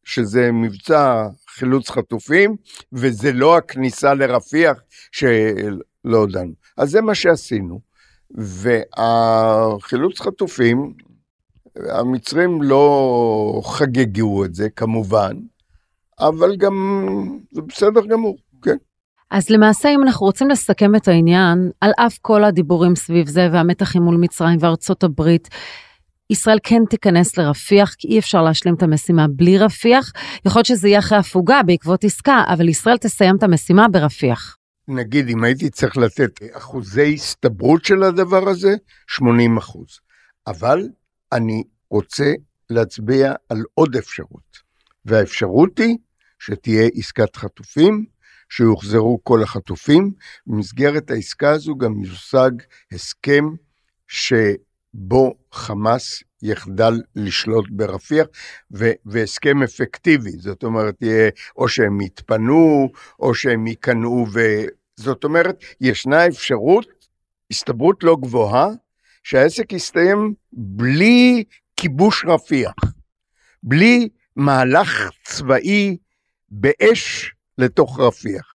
שזה 0.04 0.52
מבצע 0.52 1.26
חילוץ 1.48 1.90
חטופים, 1.90 2.56
וזה 2.92 3.32
לא 3.32 3.56
הכניסה 3.56 4.14
לרפיח 4.14 4.78
שלא 5.12 6.16
הודענו. 6.16 6.52
אז 6.76 6.90
זה 6.90 7.00
מה 7.00 7.14
שעשינו. 7.14 7.90
והחילוץ 8.34 10.20
חטופים, 10.20 10.92
המצרים 11.76 12.62
לא 12.62 13.60
חגגו 13.64 14.44
את 14.44 14.54
זה 14.54 14.68
כמובן, 14.76 15.36
אבל 16.20 16.56
גם 16.56 16.74
זה 17.52 17.62
בסדר 17.62 18.06
גמור, 18.06 18.36
כן. 18.62 18.76
אז 19.30 19.50
למעשה, 19.50 19.88
אם 19.88 20.02
אנחנו 20.02 20.26
רוצים 20.26 20.50
לסכם 20.50 20.96
את 20.96 21.08
העניין, 21.08 21.70
על 21.80 21.90
אף 21.96 22.18
כל 22.22 22.44
הדיבורים 22.44 22.96
סביב 22.96 23.28
זה 23.28 23.48
והמתחים 23.52 24.02
מול 24.02 24.16
מצרים 24.16 24.58
וארצות 24.60 25.04
הברית, 25.04 25.48
ישראל 26.30 26.58
כן 26.62 26.82
תיכנס 26.90 27.38
לרפיח, 27.38 27.94
כי 27.98 28.08
אי 28.08 28.18
אפשר 28.18 28.42
להשלים 28.42 28.74
את 28.74 28.82
המשימה 28.82 29.26
בלי 29.28 29.58
רפיח. 29.58 30.12
יכול 30.44 30.58
להיות 30.58 30.66
שזה 30.66 30.88
יהיה 30.88 30.98
אחרי 30.98 31.18
הפוגה 31.18 31.62
בעקבות 31.62 32.04
עסקה, 32.04 32.44
אבל 32.48 32.68
ישראל 32.68 32.96
תסיים 32.96 33.36
את 33.36 33.42
המשימה 33.42 33.88
ברפיח. 33.88 34.56
נגיד, 34.88 35.28
אם 35.28 35.44
הייתי 35.44 35.70
צריך 35.70 35.96
לתת 35.96 36.40
אחוזי 36.52 37.14
הסתברות 37.14 37.84
של 37.84 38.02
הדבר 38.02 38.48
הזה, 38.48 38.74
80 39.06 39.56
אחוז. 39.56 40.00
אבל 40.46 40.88
אני 41.32 41.62
רוצה 41.90 42.32
להצביע 42.70 43.32
על 43.48 43.62
עוד 43.74 43.96
אפשרות, 43.96 44.58
והאפשרות 45.04 45.78
היא 45.78 45.96
שתהיה 46.38 46.88
עסקת 46.94 47.36
חטופים, 47.36 48.04
שיוחזרו 48.50 49.20
כל 49.22 49.42
החטופים. 49.42 50.12
במסגרת 50.46 51.10
העסקה 51.10 51.50
הזו 51.50 51.76
גם 51.76 52.04
יושג 52.04 52.50
הסכם 52.92 53.44
שבו 54.08 55.34
חמאס 55.52 56.22
יחדל 56.42 57.00
לשלוט 57.16 57.66
ברפיח, 57.70 58.26
ו- 58.72 58.92
והסכם 59.06 59.62
אפקטיבי, 59.62 60.30
זאת 60.30 60.62
אומרת, 60.62 61.02
יהיה 61.02 61.30
או 61.56 61.68
שהם 61.68 62.00
יתפנו, 62.00 62.88
או 63.20 63.34
שהם 63.34 63.66
ייכנעו 63.66 64.26
זאת 64.96 65.24
אומרת, 65.24 65.56
ישנה 65.80 66.26
אפשרות, 66.26 66.86
הסתברות 67.50 68.04
לא 68.04 68.16
גבוהה, 68.20 68.68
שהעסק 69.22 69.72
יסתיים 69.72 70.34
בלי 70.52 71.44
כיבוש 71.76 72.24
רפיח. 72.28 72.72
בלי 73.62 74.08
מהלך 74.36 75.10
צבאי 75.24 75.96
באש 76.50 77.32
לתוך 77.58 78.00
רפיח. 78.00 78.52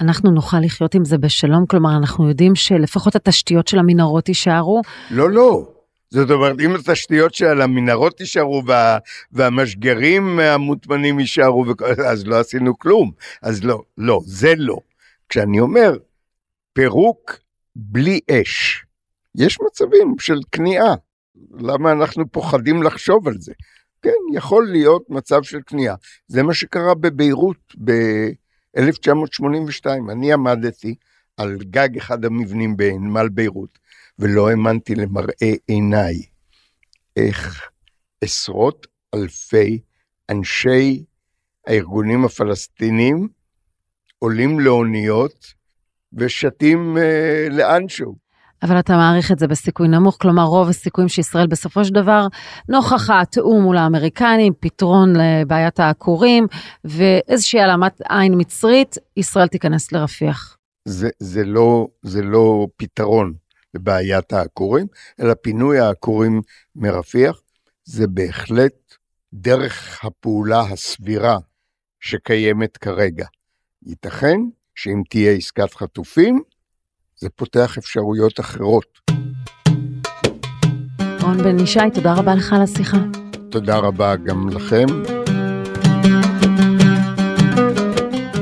אנחנו 0.00 0.30
נוכל 0.30 0.56
לחיות 0.60 0.94
עם 0.94 1.04
זה 1.04 1.18
בשלום? 1.18 1.66
כלומר, 1.66 1.96
אנחנו 1.96 2.28
יודעים 2.28 2.54
שלפחות 2.54 3.16
התשתיות 3.16 3.68
של 3.68 3.78
המנהרות 3.78 4.28
יישארו? 4.28 4.82
לא, 5.10 5.30
לא. 5.30 5.71
זאת 6.12 6.30
אומרת, 6.30 6.60
אם 6.60 6.74
התשתיות 6.74 7.34
של 7.34 7.60
המנהרות 7.60 8.20
יישארו 8.20 8.62
וה, 8.66 8.98
והמשגרים 9.32 10.38
המוטמנים 10.38 11.20
יישארו, 11.20 11.64
אז 12.06 12.26
לא 12.26 12.40
עשינו 12.40 12.78
כלום. 12.78 13.12
אז 13.42 13.64
לא, 13.64 13.82
לא, 13.98 14.20
זה 14.24 14.52
לא. 14.56 14.76
כשאני 15.28 15.60
אומר 15.60 15.96
פירוק 16.72 17.38
בלי 17.76 18.20
אש, 18.30 18.84
יש 19.34 19.58
מצבים 19.66 20.14
של 20.18 20.38
כניעה. 20.52 20.94
למה 21.58 21.92
אנחנו 21.92 22.32
פוחדים 22.32 22.82
לחשוב 22.82 23.28
על 23.28 23.34
זה? 23.38 23.52
כן, 24.02 24.10
יכול 24.32 24.68
להיות 24.70 25.10
מצב 25.10 25.42
של 25.42 25.58
כניעה. 25.66 25.94
זה 26.26 26.42
מה 26.42 26.54
שקרה 26.54 26.94
בביירות 26.94 27.74
ב-1982. 27.84 29.86
אני 30.10 30.32
עמדתי 30.32 30.94
על 31.36 31.56
גג 31.62 31.96
אחד 31.96 32.24
המבנים 32.24 32.76
בנמל 32.76 33.28
ביירות, 33.28 33.78
ולא 34.22 34.48
האמנתי 34.50 34.94
למראה 34.94 35.52
עיניי 35.66 36.22
איך 37.16 37.70
עשרות 38.24 38.86
אלפי 39.14 39.80
אנשי 40.30 41.04
הארגונים 41.66 42.24
הפלסטינים 42.24 43.28
עולים 44.18 44.60
לאוניות 44.60 45.46
ושתים 46.12 46.98
אה, 46.98 47.46
לאנשהו. 47.50 48.16
אבל 48.62 48.78
אתה 48.78 48.96
מעריך 48.96 49.32
את 49.32 49.38
זה 49.38 49.46
בסיכוי 49.46 49.88
נמוך, 49.88 50.16
כלומר 50.20 50.42
רוב 50.42 50.68
הסיכויים 50.68 51.08
שישראל 51.08 51.46
בסופו 51.46 51.84
של 51.84 51.94
דבר, 51.94 52.26
נוכח 52.68 53.10
התיאום 53.10 53.62
מול 53.62 53.76
האמריקנים, 53.76 54.52
פתרון 54.60 55.12
לבעיית 55.16 55.80
העקורים 55.80 56.46
ואיזושהי 56.84 57.60
העלמת 57.60 58.00
עין 58.08 58.34
מצרית, 58.36 58.96
ישראל 59.16 59.46
תיכנס 59.46 59.92
לרפיח. 59.92 60.56
זה, 60.84 61.08
זה, 61.18 61.44
לא, 61.44 61.86
זה 62.02 62.22
לא 62.22 62.66
פתרון 62.76 63.41
לבעיית 63.74 64.32
העקורים, 64.32 64.86
אלא 65.20 65.34
פינוי 65.34 65.78
העקורים 65.78 66.40
מרפיח, 66.76 67.40
זה 67.84 68.06
בהחלט 68.06 68.94
דרך 69.32 70.04
הפעולה 70.04 70.60
הסבירה 70.60 71.38
שקיימת 72.00 72.76
כרגע. 72.76 73.26
ייתכן 73.86 74.40
שאם 74.74 75.02
תהיה 75.10 75.32
עסקת 75.32 75.74
חטופים, 75.74 76.42
זה 77.16 77.28
פותח 77.30 77.78
אפשרויות 77.78 78.40
אחרות. 78.40 79.00
רון 81.22 81.42
בן 81.42 81.60
ישי, 81.60 81.80
תודה 81.94 82.14
רבה 82.14 82.34
לך 82.34 82.52
על 82.52 82.62
השיחה. 82.62 82.98
תודה 83.50 83.76
רבה 83.76 84.16
גם 84.16 84.48
לכם. 84.48 84.86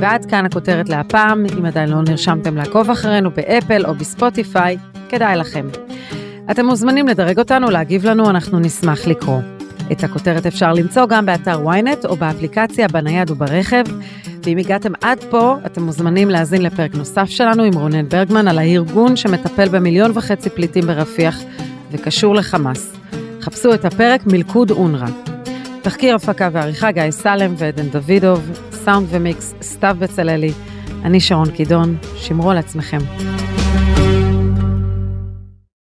ועד 0.01 0.25
כאן 0.25 0.47
הכותרת 0.47 0.89
להפעם, 0.89 1.45
אם 1.59 1.65
עדיין 1.65 1.89
לא 1.89 2.03
נרשמתם 2.03 2.57
לעקוב 2.57 2.91
אחרינו 2.91 3.31
באפל 3.31 3.87
או 3.87 3.95
בספוטיפיי, 3.95 4.77
כדאי 5.11 5.37
לכם. 5.37 5.69
אתם 6.51 6.67
מוזמנים 6.67 7.09
לדרג 7.09 7.39
אותנו, 7.39 7.71
להגיב 7.71 8.07
לנו, 8.07 8.31
אנחנו 8.31 8.59
נשמח 8.59 9.07
לקרוא. 9.07 9.41
את 9.93 10.05
הכותרת 10.05 10.47
אפשר 10.47 10.73
למצוא 10.73 11.07
גם 11.07 11.27
באתר 11.27 11.65
ynet 11.65 12.07
או 12.07 12.17
באפליקציה 12.17 12.89
בנייד 12.89 13.31
וברכב. 13.31 13.85
ואם 14.45 14.59
הגעתם 14.59 14.93
עד 15.01 15.19
פה, 15.31 15.57
אתם 15.67 15.83
מוזמנים 15.83 16.31
להאזין 16.31 16.63
לפרק 16.63 16.95
נוסף 16.95 17.27
שלנו 17.27 17.63
עם 17.63 17.75
רונן 17.75 18.09
ברגמן 18.09 18.49
על 18.49 18.59
הארגון 18.59 19.17
שמטפל 19.17 19.69
במיליון 19.69 20.11
וחצי 20.15 20.51
פליטים 20.51 20.87
ברפיח 20.87 21.41
וקשור 21.91 22.35
לחמאס. 22.35 22.93
חפשו 23.41 23.75
את 23.75 23.85
הפרק 23.85 24.27
מלכוד 24.27 24.71
אונר"א. 24.71 25.11
תחקיר 25.83 26.15
הפקה 26.15 26.49
ועריכה 26.53 26.91
גיא 26.91 27.11
סלם 27.11 27.55
ועדן 27.57 27.89
דוידוב, 27.89 28.51
סאונד 28.73 29.07
ומיקס 29.11 29.55
סתיו 29.63 29.97
בצללי. 29.99 30.53
אני 31.05 31.21
שרון 31.21 31.51
קידון, 31.51 31.97
שמרו 32.17 32.51
על 32.51 32.59
עצמכם. 32.59 32.99